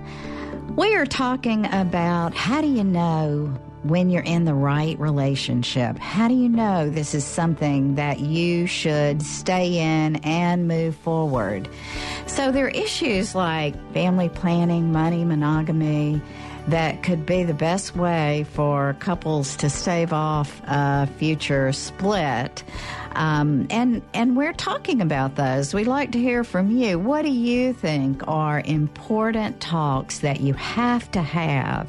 [0.75, 5.99] We are talking about how do you know when you're in the right relationship?
[5.99, 11.69] How do you know this is something that you should stay in and move forward?
[12.27, 16.21] So there are issues like family planning, money, monogamy,
[16.69, 22.63] that could be the best way for couples to stave off a future split.
[23.15, 25.75] Um, and and we're talking about those.
[25.75, 26.99] We'd like to hear from you.
[26.99, 31.89] What do you think are important talks that you have to have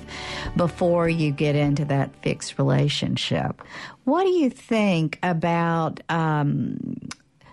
[0.56, 3.62] before you get into that fixed relationship?
[4.04, 6.98] What do you think about um,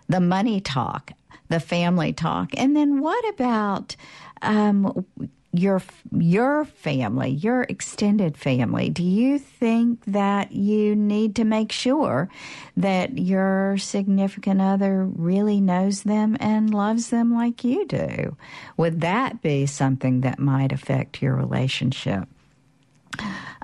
[0.09, 1.12] the money talk,
[1.49, 3.97] the family talk, and then what about
[4.43, 5.07] um,
[5.53, 5.83] your
[6.17, 12.29] your family, your extended family, do you think that you need to make sure
[12.77, 18.37] that your significant other really knows them and loves them like you do?
[18.77, 22.29] Would that be something that might affect your relationship?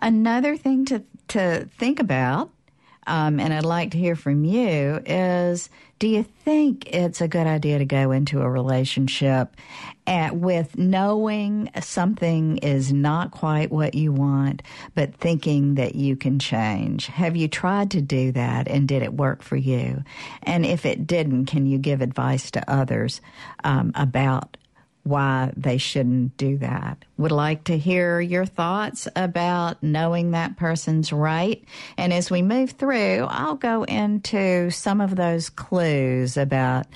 [0.03, 2.51] Another thing to to think about
[3.07, 7.47] um, and I'd like to hear from you, is do you think it's a good
[7.47, 9.57] idea to go into a relationship
[10.07, 14.63] at, with knowing something is not quite what you want,
[14.95, 17.07] but thinking that you can change?
[17.07, 20.03] Have you tried to do that and did it work for you?
[20.43, 23.21] And if it didn't, can you give advice to others
[23.65, 24.57] um, about
[25.07, 27.05] why they shouldn't do that.
[27.17, 31.65] Would like to hear your thoughts about knowing that person's right.
[31.97, 36.87] And as we move through, I'll go into some of those clues about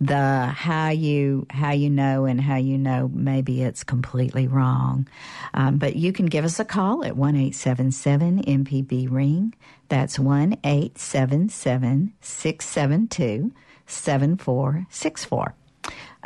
[0.00, 5.08] the how you how you know and how you know maybe it's completely wrong.
[5.54, 9.54] Um, but you can give us a call at one eight seven seven MPB ring.
[9.88, 13.52] That's one eight seven seven six seven two
[13.86, 15.54] seven four six four.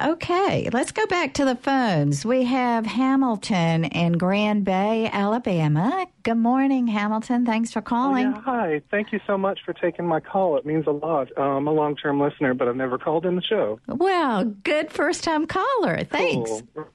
[0.03, 2.24] Okay, let's go back to the phones.
[2.24, 6.07] We have Hamilton in Grand Bay, Alabama.
[6.22, 7.44] Good morning, Hamilton.
[7.44, 8.28] Thanks for calling.
[8.28, 8.82] Oh, yeah, hi.
[8.90, 10.57] Thank you so much for taking my call.
[10.57, 11.28] It means a lot.
[11.36, 13.78] I'm a long term listener, but I've never called in the show.
[13.88, 16.05] Well, good first time caller.
[16.05, 16.62] Thanks.
[16.74, 16.88] Cool.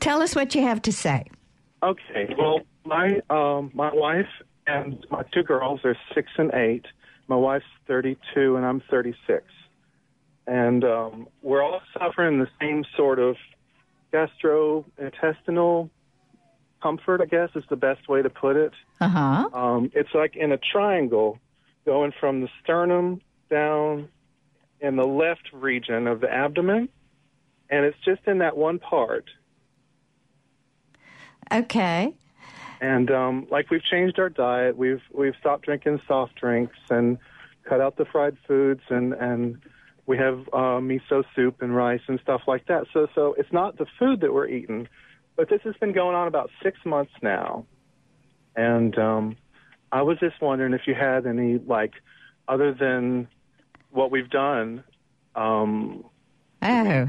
[0.00, 1.26] Tell us what you have to say.
[1.84, 2.34] Okay.
[2.36, 4.26] Well, my um, my wife
[4.66, 6.86] and my two girls are six and eight.
[7.28, 9.44] My wife's 32 and I'm 36
[10.48, 13.36] and um, we're all suffering the same sort of
[14.12, 15.90] gastrointestinal
[16.82, 17.20] comfort.
[17.20, 18.72] I guess is the best way to put it.
[19.00, 19.48] Uh huh.
[19.52, 21.38] Um, it's like in a triangle,
[21.84, 23.20] going from the sternum
[23.50, 24.08] down
[24.80, 26.88] in the left region of the abdomen,
[27.68, 29.28] and it's just in that one part.
[31.52, 32.14] Okay.
[32.80, 37.18] And um, like we've changed our diet, we've we've stopped drinking soft drinks and
[37.64, 39.58] cut out the fried foods and and
[40.08, 42.86] we have uh, miso soup and rice and stuff like that.
[42.94, 44.88] So, so it's not the food that we're eating,
[45.36, 47.66] but this has been going on about six months now.
[48.56, 49.36] And um,
[49.92, 51.92] I was just wondering if you had any, like,
[52.48, 53.28] other than
[53.90, 54.82] what we've done.
[55.34, 56.04] Um,
[56.60, 57.08] Oh,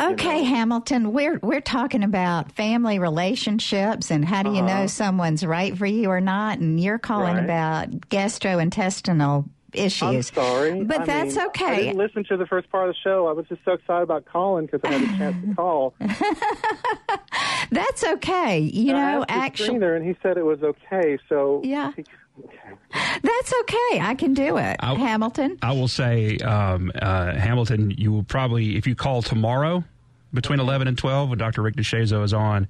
[0.00, 0.48] okay, you know.
[0.48, 1.12] Hamilton.
[1.12, 4.80] We're we're talking about family relationships and how do you uh-huh.
[4.80, 7.44] know someone's right for you or not, and you're calling right.
[7.44, 10.02] about gastrointestinal issues.
[10.02, 11.64] I'm sorry, but I that's mean, okay.
[11.64, 13.26] I didn't listen to the first part of the show.
[13.26, 15.94] I was just so excited about calling because I had a chance to call.
[17.70, 18.58] that's okay.
[18.58, 21.18] You and know, actually, and he said it was okay.
[21.28, 21.92] So yeah.
[21.96, 22.04] He,
[22.44, 23.20] okay.
[23.22, 24.00] That's okay.
[24.00, 24.76] I can do it.
[24.80, 25.58] I, Hamilton.
[25.62, 29.84] I will say, um, uh, Hamilton, you will probably, if you call tomorrow
[30.32, 31.62] between 11 and 12 when Dr.
[31.62, 32.68] Rick DeShazo is on,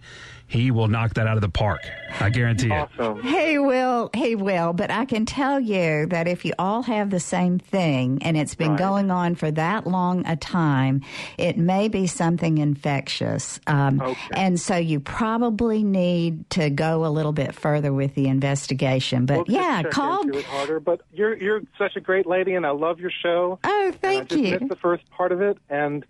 [0.49, 1.81] he will knock that out of the park.
[2.21, 3.19] I guarantee awesome.
[3.19, 3.25] it.
[3.25, 4.11] He will.
[4.15, 4.73] He will.
[4.73, 8.55] But I can tell you that if you all have the same thing and it's
[8.55, 8.79] been right.
[8.79, 11.03] going on for that long a time,
[11.37, 13.59] it may be something infectious.
[13.67, 14.17] Um, okay.
[14.35, 19.27] And so you probably need to go a little bit further with the investigation.
[19.27, 20.25] But we'll yeah, call.
[20.43, 20.79] harder.
[20.79, 23.59] But you're you're such a great lady, and I love your show.
[23.65, 24.51] Oh, thank and I you.
[24.51, 26.07] Just missed the first part of it, and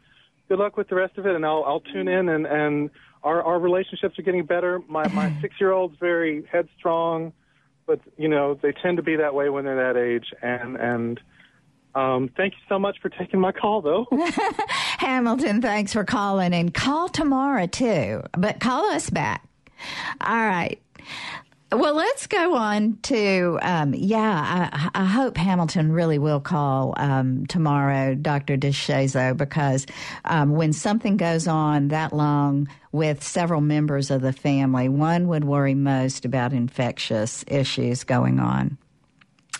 [0.48, 1.34] good luck with the rest of it.
[1.34, 2.90] And I'll I'll tune in and and
[3.26, 4.80] our our relationships are getting better.
[4.88, 7.32] My my six year old's very headstrong,
[7.86, 10.26] but you know they tend to be that way when they're that age.
[10.40, 11.20] And and
[11.94, 14.06] um, thank you so much for taking my call, though.
[14.98, 18.22] Hamilton, thanks for calling, and call tomorrow too.
[18.36, 19.46] But call us back.
[20.20, 20.80] All right.
[21.72, 27.44] Well, let's go on to, um, yeah, I, I, hope Hamilton really will call um,
[27.46, 28.56] tomorrow, Dr.
[28.56, 29.84] DeShazo, because
[30.24, 35.42] um, when something goes on that long with several members of the family, one would
[35.42, 38.78] worry most about infectious issues going on.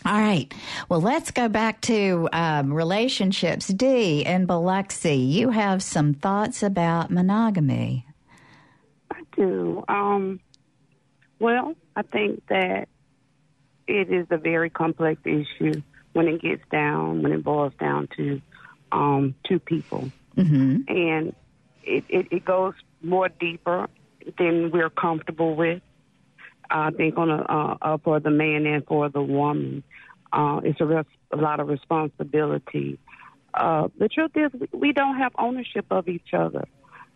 [0.04, 0.54] All right.
[0.88, 3.66] Well, let's go back to um, relationships.
[3.66, 8.06] Dee and Biloxi, you have some thoughts about monogamy.
[9.10, 9.84] I do.
[9.88, 10.38] Um,
[11.40, 12.88] well, I think that
[13.88, 15.82] it is a very complex issue
[16.12, 18.40] when it gets down, when it boils down to
[18.92, 20.10] um, two people.
[20.36, 20.82] Mm-hmm.
[20.88, 21.34] And
[21.82, 23.88] it, it, it goes more deeper
[24.38, 25.82] than we're comfortable with.
[26.68, 29.84] I think on a, uh, for the man and for the woman,
[30.32, 32.98] uh, it's a, res- a lot of responsibility.
[33.54, 36.66] Uh, the truth is, we don't have ownership of each other,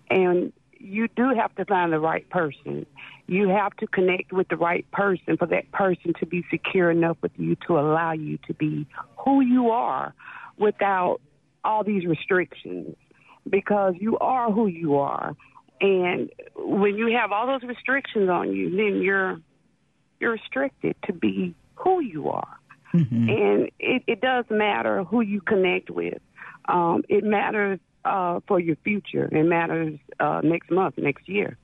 [0.09, 2.87] and you do have to find the right person.
[3.27, 7.19] You have to connect with the right person for that person to be secure enough
[7.23, 8.87] with you to allow you to be
[9.19, 10.15] who you are
[10.59, 11.21] without
[11.63, 12.97] all these restrictions
[13.49, 15.37] because you are who you are.
[15.81, 19.39] And when you have all those restrictions on you, then you're
[20.19, 22.59] you're restricted to be who you are.
[22.93, 23.29] Mm-hmm.
[23.29, 26.19] And it, it does matter who you connect with.
[26.69, 29.29] Um, it matters uh, for your future.
[29.31, 31.57] It matters uh, next month, next year.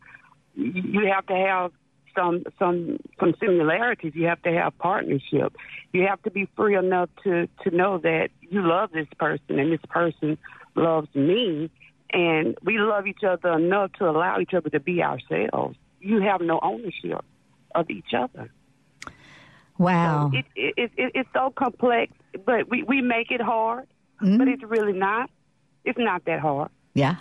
[0.55, 1.73] You have to have
[2.17, 4.13] some some some similarities.
[4.15, 5.55] You have to have partnership.
[5.93, 9.71] You have to be free enough to to know that you love this person and
[9.71, 10.39] this person
[10.75, 11.71] loves me,
[12.11, 15.77] and we love each other enough to allow each other to be ourselves.
[16.01, 17.25] You have no ownership
[17.75, 18.51] of each other.
[19.79, 22.13] Wow, so it, it, it, it's so complex,
[22.47, 23.87] but we we make it hard,
[24.23, 24.39] mm-hmm.
[24.39, 25.31] but it's really not.
[25.87, 26.71] It's not that hard.
[26.95, 27.17] Yeah.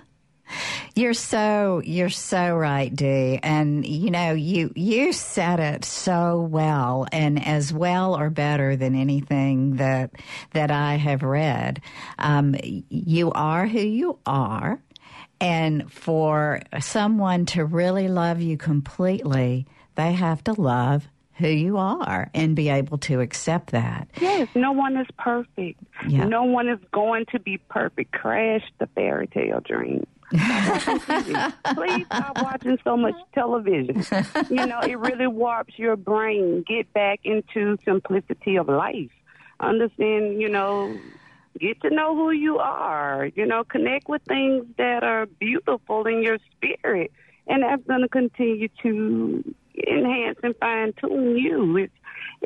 [0.96, 3.40] You're so you're so right, Dee.
[3.42, 8.96] And you know, you you said it so well and as well or better than
[8.96, 10.12] anything that
[10.54, 11.82] that I have read.
[12.18, 14.82] Um, you are who you are.
[15.42, 21.08] And for someone to really love you completely, they have to love
[21.38, 24.08] who you are and be able to accept that.
[24.22, 25.82] Yes, no one is perfect.
[26.08, 26.26] Yeah.
[26.26, 28.14] No one is going to be perfect.
[28.14, 30.06] Crash the fairy tale dream.
[30.32, 34.04] Please stop watching so much television.
[34.50, 36.64] You know, it really warps your brain.
[36.68, 39.12] Get back into simplicity of life.
[39.60, 40.98] Understand, you know,
[41.60, 43.30] get to know who you are.
[43.36, 47.12] You know, connect with things that are beautiful in your spirit.
[47.48, 49.56] And that's going to continue to
[49.88, 51.78] enhance and fine tune you.
[51.78, 51.94] It's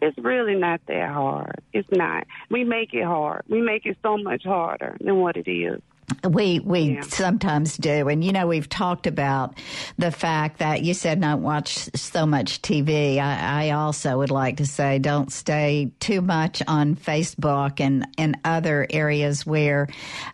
[0.01, 1.61] it's really not that hard.
[1.73, 2.25] It's not.
[2.49, 3.43] We make it hard.
[3.49, 5.82] We make it so much harder than what it is.
[6.24, 7.01] We we yeah.
[7.01, 9.57] sometimes do, and you know we've talked about
[9.97, 13.20] the fact that you said not watch so much TV.
[13.20, 18.38] I, I, also would like to say don't stay too much on Facebook and and
[18.43, 19.88] other areas where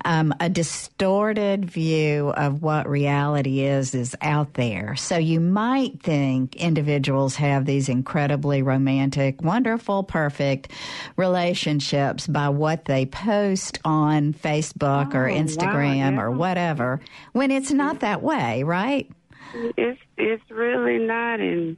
[0.03, 4.95] um, a distorted view of what reality is is out there.
[4.95, 10.71] So you might think individuals have these incredibly romantic, wonderful, perfect
[11.17, 15.64] relationships by what they post on Facebook oh, or Instagram.
[15.68, 16.99] Instagram or whatever
[17.34, 19.09] when it's not that way, right?
[19.78, 21.78] It's it's really not, and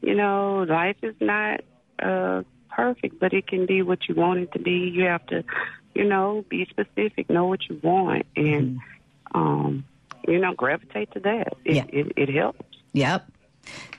[0.00, 1.60] you know, life is not
[1.98, 4.90] uh, perfect, but it can be what you want it to be.
[4.94, 5.44] You have to,
[5.94, 9.38] you know, be specific, know what you want, and mm-hmm.
[9.38, 9.84] um,
[10.28, 11.54] you know, gravitate to that.
[11.64, 11.84] It, yeah.
[11.88, 12.64] it, it helps.
[12.92, 13.26] Yep.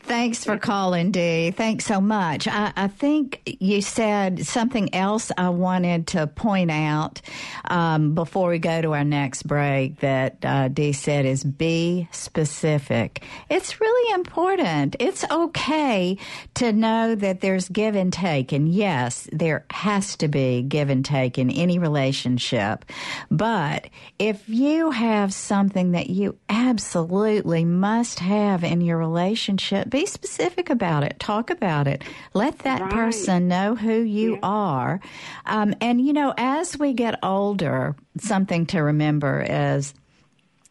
[0.08, 1.51] Thanks for calling, Dee.
[1.51, 2.47] Thanks so much.
[2.47, 7.20] I, I, think you said something else I wanted to point out
[7.66, 13.26] um, before we go to our next break that uh, Dee said is be specific.
[13.49, 14.95] It's really important.
[14.97, 16.18] It's okay
[16.53, 18.53] to know that there's give and take.
[18.53, 22.86] And yes, there has to be give and take in any relationship.
[23.30, 23.89] But
[24.20, 31.04] if you have something that you absolutely must have in your relationship, be specific about
[31.04, 31.20] it.
[31.20, 32.04] Talk about it.
[32.36, 32.91] Let that right.
[32.91, 34.39] person know who you yeah.
[34.43, 35.00] are.
[35.45, 39.95] Um, and, you know, as we get older, something to remember is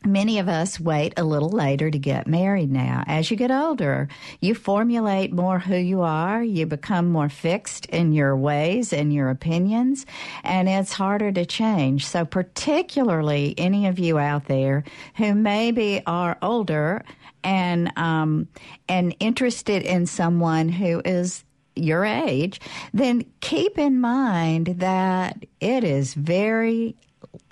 [0.05, 3.03] many of us wait a little later to get married now.
[3.09, 4.09] As you get older,
[4.41, 9.31] you formulate more who you are, you become more fixed in your ways and your
[9.31, 10.07] opinions,
[10.45, 12.07] and it's harder to change.
[12.07, 14.85] So, particularly any of you out there
[15.17, 17.05] who maybe are older
[17.47, 18.49] and um,
[18.89, 21.45] and interested in someone who is
[21.77, 22.61] your age,
[22.93, 26.97] then keep in mind that it is very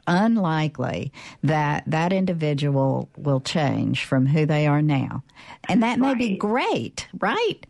[0.07, 5.23] unlikely that that individual will change from who they are now.
[5.69, 6.19] And that may right.
[6.19, 7.67] be great, right?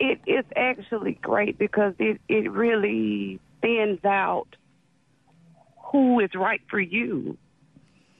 [0.00, 4.56] It is actually great because it, it really thins out
[5.84, 7.38] who is right for you.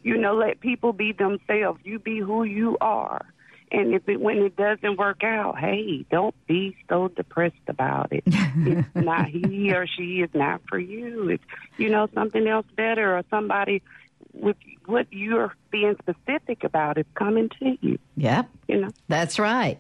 [0.03, 1.81] You know, let people be themselves.
[1.85, 3.32] You be who you are.
[3.73, 8.23] And if it, when it doesn't work out, hey, don't be so depressed about it.
[8.27, 11.31] it's not he or she is not for you.
[11.31, 11.45] It's
[11.79, 13.83] you know something else better or somebody
[14.35, 14.57] with
[14.87, 17.99] what you're being specific about is coming to you.
[18.17, 18.49] Yep.
[18.69, 18.91] You know.
[19.09, 19.79] That's right.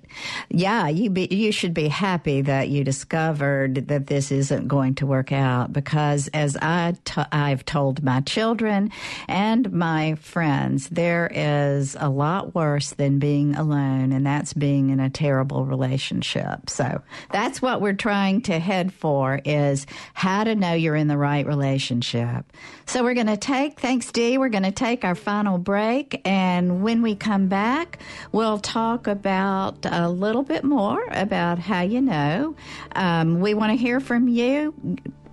[0.49, 5.07] Yeah, you be, you should be happy that you discovered that this isn't going to
[5.07, 8.91] work out because as I t- I've told my children
[9.29, 14.99] and my friends, there is a lot worse than being alone and that's being in
[14.99, 16.71] a terrible relationship.
[16.71, 21.19] So, that's what we're trying to head for is how to know you're in the
[21.19, 22.51] right relationship.
[22.87, 26.21] So, we're going to take thanks Dee, we're going to take our final break break,
[26.25, 27.99] and when we come back,
[28.31, 32.55] we'll talk about a little bit more about how you know.
[32.95, 34.75] Um, we want to hear from you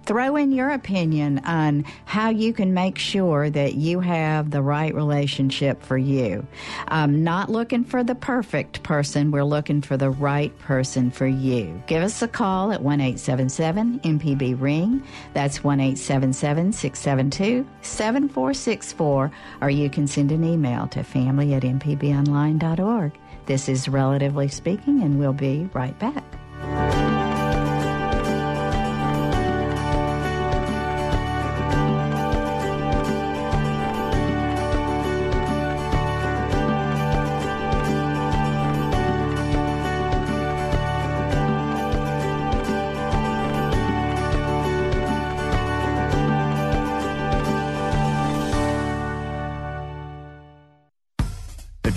[0.05, 4.93] throw in your opinion on how you can make sure that you have the right
[4.93, 6.45] relationship for you.
[6.87, 11.81] Um, not looking for the perfect person, we're looking for the right person for you.
[11.87, 15.03] Give us a call at 1 877 MPB Ring.
[15.33, 19.31] That's 1 877 672 7464,
[19.61, 23.11] or you can send an email to family at mpbonline.org.
[23.45, 26.23] This is Relatively Speaking, and we'll be right back.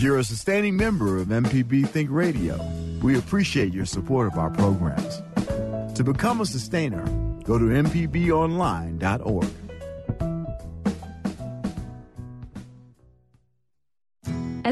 [0.03, 2.59] You're a sustaining member of MPB Think Radio,
[3.03, 5.23] we appreciate your support of our programs.
[5.97, 7.05] To become a sustainer,
[7.45, 9.62] go to MPBOnline.org.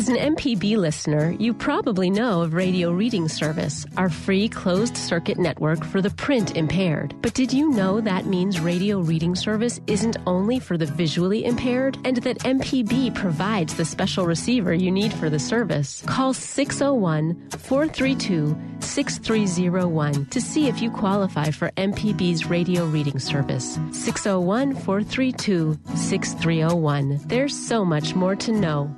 [0.00, 5.38] As an MPB listener, you probably know of Radio Reading Service, our free closed circuit
[5.38, 7.14] network for the print impaired.
[7.20, 11.98] But did you know that means Radio Reading Service isn't only for the visually impaired
[12.06, 16.02] and that MPB provides the special receiver you need for the service?
[16.06, 23.78] Call 601 432 6301 to see if you qualify for MPB's Radio Reading Service.
[23.92, 27.20] 601 432 6301.
[27.26, 28.96] There's so much more to know.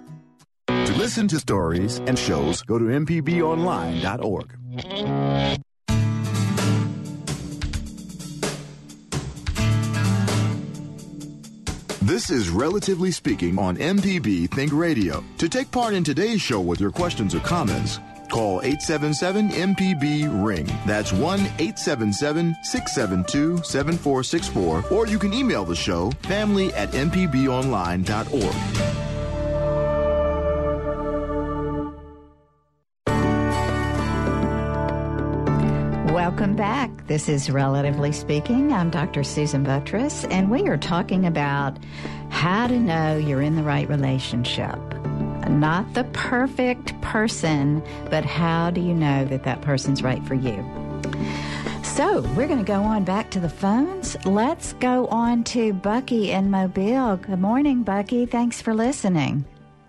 [0.69, 5.63] To listen to stories and shows, go to MPBOnline.org.
[12.03, 15.25] This is Relatively Speaking on MPB Think Radio.
[15.39, 17.99] To take part in today's show with your questions or comments,
[18.29, 20.67] call 877 MPB Ring.
[20.85, 24.85] That's 1 877 672 7464.
[24.91, 29.12] Or you can email the show family at MPBOnline.org.
[36.43, 37.07] Welcome back.
[37.07, 38.73] This is Relatively Speaking.
[38.73, 39.23] I'm Dr.
[39.23, 41.79] Susan Buttross, and we are talking about
[42.31, 44.77] how to know you're in the right relationship.
[45.49, 47.81] Not the perfect person,
[48.11, 50.69] but how do you know that that person's right for you?
[51.85, 54.17] So, we're going to go on back to the phones.
[54.27, 57.19] Let's go on to Bucky in Mobile.
[57.19, 58.27] Good morning, Bucky.
[58.27, 59.45] Thanks for listening.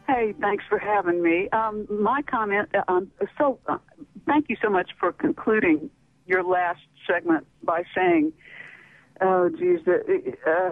[0.05, 1.49] Hey, thanks for having me.
[1.49, 3.79] Um, my comment, um, so uh,
[4.27, 5.89] thank you so much for concluding
[6.25, 8.33] your last segment by saying,
[9.21, 10.71] "Oh, geez, uh,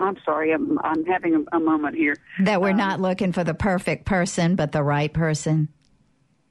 [0.00, 3.44] I'm sorry, I'm I'm having a, a moment here." That we're um, not looking for
[3.44, 5.68] the perfect person, but the right person.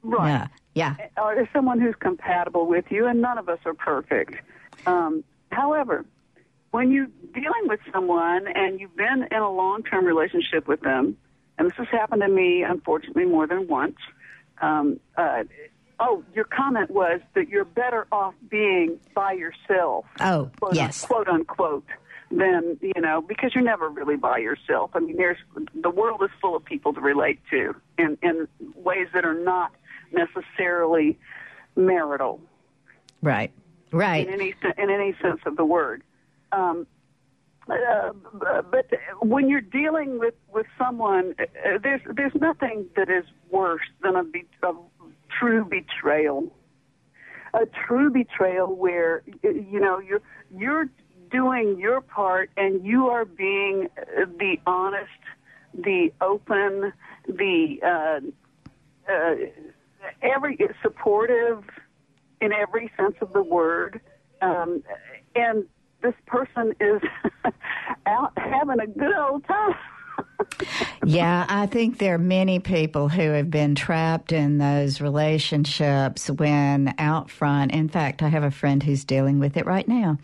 [0.02, 0.28] Right.
[0.28, 0.46] Yeah.
[0.74, 0.96] Yeah.
[1.22, 4.34] Or someone who's compatible with you, and none of us are perfect.
[4.86, 6.04] Um, however,
[6.70, 11.16] when you're dealing with someone and you've been in a long-term relationship with them,
[11.58, 13.96] and this has happened to me, unfortunately, more than once.
[14.60, 15.44] Um, uh,
[16.04, 20.04] Oh, your comment was that you're better off being by yourself.
[20.20, 21.04] Oh, quote, yes.
[21.04, 21.86] Quote unquote.
[22.30, 24.92] Than you know, because you're never really by yourself.
[24.94, 25.36] I mean, there's
[25.74, 29.72] the world is full of people to relate to in in ways that are not
[30.12, 31.18] necessarily
[31.76, 32.40] marital.
[33.20, 33.52] Right.
[33.92, 34.26] Right.
[34.26, 36.02] In any in any sense of the word.
[36.52, 36.86] Um,
[37.68, 38.12] uh,
[38.70, 38.90] but
[39.20, 44.24] when you're dealing with with someone, uh, there's there's nothing that is worse than a,
[44.66, 44.72] a
[45.38, 46.52] true betrayal.
[47.54, 50.22] A true betrayal where you know you're
[50.56, 50.88] you're
[51.30, 53.88] doing your part and you are being
[54.38, 55.08] the honest,
[55.74, 56.92] the open,
[57.26, 59.34] the uh, uh,
[60.22, 61.64] every supportive
[62.40, 64.00] in every sense of the word,
[64.40, 64.82] um,
[65.34, 65.64] and
[66.02, 67.00] this person is
[68.06, 69.74] out having a good old time.
[71.04, 76.94] Yeah, I think there are many people who have been trapped in those relationships when
[76.98, 77.72] out front.
[77.72, 80.18] In fact, I have a friend who's dealing with it right now.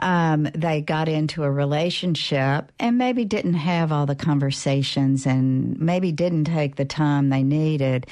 [0.00, 6.12] Um, they got into a relationship and maybe didn't have all the conversations and maybe
[6.12, 8.06] didn't take the time they needed,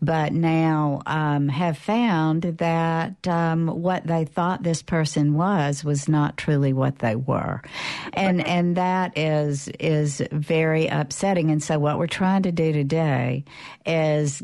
[0.00, 6.36] but now um, have found that um, what they thought this person was was not
[6.36, 7.62] truly what they were,
[8.12, 11.50] and and that is is very upsetting.
[11.50, 13.44] And so, what we're trying to do today
[13.84, 14.42] is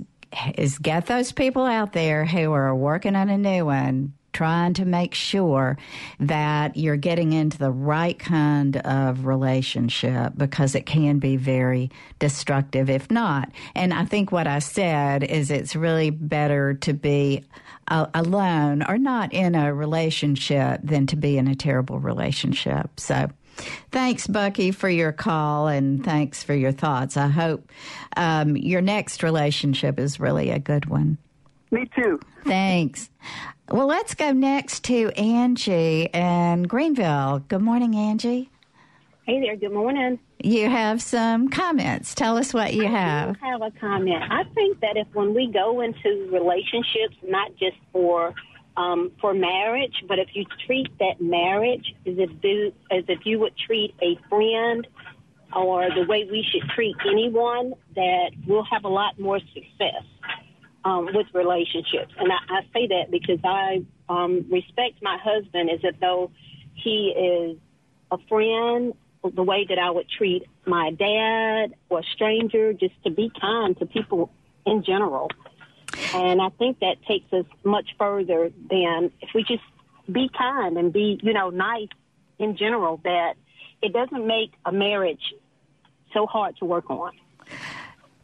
[0.56, 4.84] is get those people out there who are working on a new one trying to
[4.84, 5.76] make sure
[6.20, 12.88] that you're getting into the right kind of relationship because it can be very destructive
[12.90, 13.50] if not.
[13.74, 17.42] And I think what I said is it's really better to be
[17.88, 23.00] alone or not in a relationship than to be in a terrible relationship.
[23.00, 23.30] So
[23.90, 27.16] Thanks, Bucky, for your call and thanks for your thoughts.
[27.16, 27.70] I hope
[28.16, 31.18] um, your next relationship is really a good one.
[31.70, 32.20] Me too.
[32.44, 33.11] Thanks.
[33.70, 37.44] Well, let's go next to Angie in Greenville.
[37.48, 38.50] Good morning, Angie.
[39.26, 39.56] Hey there.
[39.56, 40.18] Good morning.
[40.42, 42.14] You have some comments.
[42.14, 43.36] Tell us what you I have.
[43.42, 44.22] I have a comment.
[44.30, 48.32] I think that if when we go into relationships, not just for
[48.79, 53.41] um, for marriage, but if you treat that marriage as if do, as if you
[53.41, 54.87] would treat a friend
[55.55, 60.05] or the way we should treat anyone, that we'll have a lot more success
[60.85, 62.12] um, with relationships.
[62.18, 66.31] And I, I say that because I um, respect my husband as if though
[66.74, 67.59] he is
[68.12, 68.95] a friend,
[69.35, 73.76] the way that I would treat my dad or a stranger, just to be kind
[73.81, 74.31] to people
[74.64, 75.31] in general.
[76.14, 79.62] And I think that takes us much further than if we just
[80.11, 81.88] be kind and be, you know, nice
[82.38, 83.34] in general, that
[83.82, 85.34] it doesn't make a marriage
[86.12, 87.12] so hard to work on.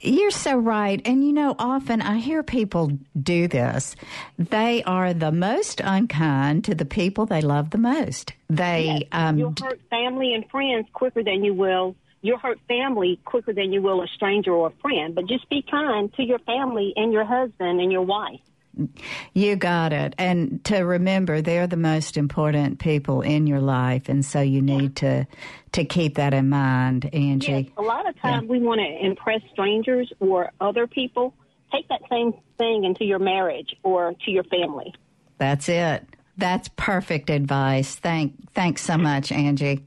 [0.00, 1.00] You're so right.
[1.06, 3.96] And you know, often I hear people do this.
[4.38, 8.34] They are the most unkind to the people they love the most.
[8.50, 9.08] They yes.
[9.12, 13.70] um, you'll hurt family and friends quicker than you will you'll hurt family quicker than
[13.70, 15.14] you will a stranger or a friend.
[15.14, 18.40] But just be kind to your family and your husband and your wife.
[19.34, 20.14] You got it.
[20.18, 24.96] And to remember, they're the most important people in your life, and so you need
[24.96, 25.28] to
[25.72, 27.52] to keep that in mind, Angie.
[27.52, 28.50] Yes, a lot of times yeah.
[28.50, 31.34] we want to impress strangers or other people.
[31.72, 34.92] Take that same thing into your marriage or to your family.
[35.38, 36.04] That's it.
[36.36, 37.94] That's perfect advice.
[37.94, 39.86] Thank thanks so much, Angie.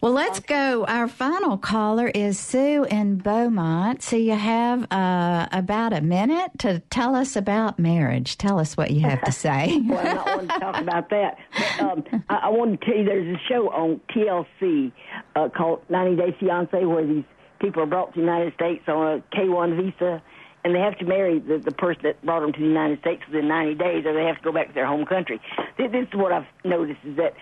[0.00, 0.86] Well, let's go.
[0.86, 4.02] Our final caller is Sue in Beaumont.
[4.02, 8.38] So you have uh, about a minute to tell us about marriage.
[8.38, 9.78] Tell us what you have to say.
[9.84, 11.36] well, I don't want to talk about that.
[11.52, 14.90] But, um, I, I want to tell you there's a show on TLC
[15.36, 17.24] uh, called 90 Day Fiance where these
[17.60, 20.22] people are brought to the United States on a K-1 visa
[20.64, 23.22] and they have to marry the, the person that brought them to the United States
[23.26, 25.40] within 90 days, or they have to go back to their home country.
[25.76, 27.34] This, this is what I've noticed is that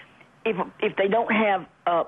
[0.45, 2.05] if if they don't have uh,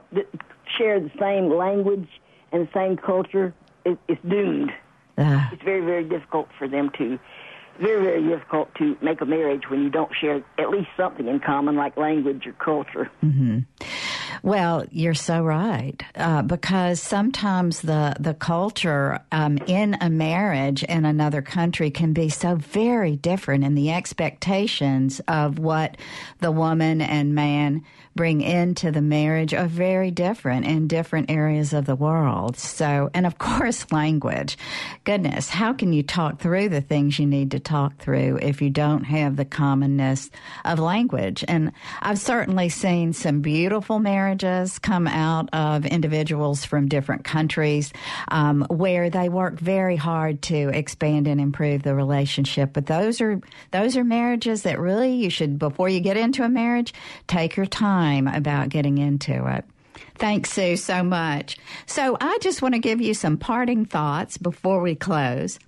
[0.78, 2.08] share the same language
[2.52, 3.54] and the same culture,
[3.84, 4.70] it's doomed.
[5.16, 5.48] Uh.
[5.52, 7.18] It's very very difficult for them to
[7.80, 11.40] very very difficult to make a marriage when you don't share at least something in
[11.40, 13.10] common like language or culture.
[13.24, 13.60] Mm-hmm.
[14.42, 21.04] Well, you're so right uh, because sometimes the the culture um, in a marriage in
[21.04, 25.96] another country can be so very different, and the expectations of what
[26.40, 27.84] the woman and man
[28.14, 32.56] bring into the marriage are very different in different areas of the world.
[32.56, 34.58] So, and of course, language.
[35.04, 38.70] Goodness, how can you talk through the things you need to talk through if you
[38.70, 40.30] don't have the commonness
[40.64, 41.44] of language?
[41.46, 47.92] And I've certainly seen some beautiful marriages come out of individuals from different countries
[48.28, 52.72] um, where they work very hard to expand and improve the relationship.
[52.72, 53.40] But those are
[53.70, 56.92] those are marriages that really you should before you get into a marriage
[57.26, 59.64] take your time time about getting into it.
[60.16, 61.58] Thanks, Sue, so much.
[61.86, 65.58] So I just want to give you some parting thoughts before we close.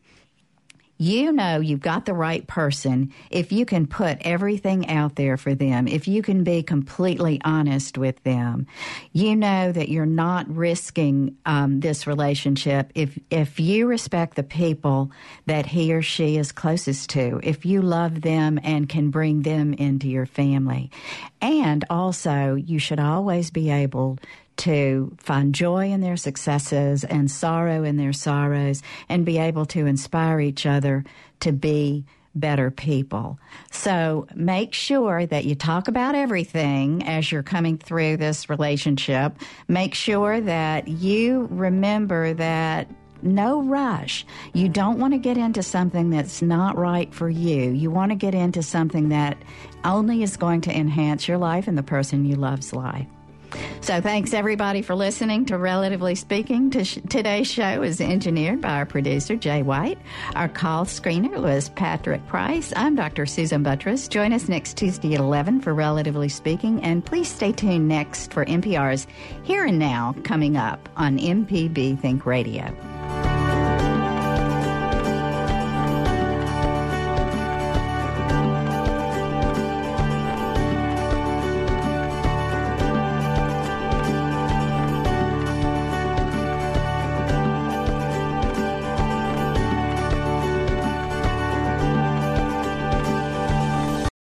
[1.03, 5.53] You know you've got the right person if you can put everything out there for
[5.53, 8.69] them, if you can be completely honest with them.
[9.11, 15.11] You know that you're not risking um, this relationship if if you respect the people
[15.47, 19.75] that he or she is closest to, if you love them and can bring them
[19.75, 20.93] into your family.
[21.41, 24.21] And also, you should always be able
[24.59, 29.87] to find joy in their successes and sorrow in their sorrows and be able to
[29.87, 31.05] inspire each other
[31.41, 33.39] to be better people.
[33.71, 39.37] So make sure that you talk about everything as you're coming through this relationship.
[39.69, 42.89] Make sure that you remember that
[43.23, 44.27] no rush.
[44.53, 47.71] You don't want to get into something that's not right for you.
[47.71, 49.37] You want to get into something that
[49.85, 53.07] only is going to enhance your life and the person you love's life.
[53.81, 56.71] So, thanks everybody for listening to Relatively Speaking.
[56.71, 59.99] today's show is engineered by our producer, Jay White.
[60.35, 62.73] Our call screener was Patrick Price.
[62.77, 63.27] I'm Dr.
[63.27, 64.09] Susan Buttross.
[64.09, 68.45] Join us next Tuesday at 11 for Relatively Speaking, and please stay tuned next for
[68.45, 69.07] NPR's
[69.43, 73.22] Here and Now coming up on MPB Think Radio.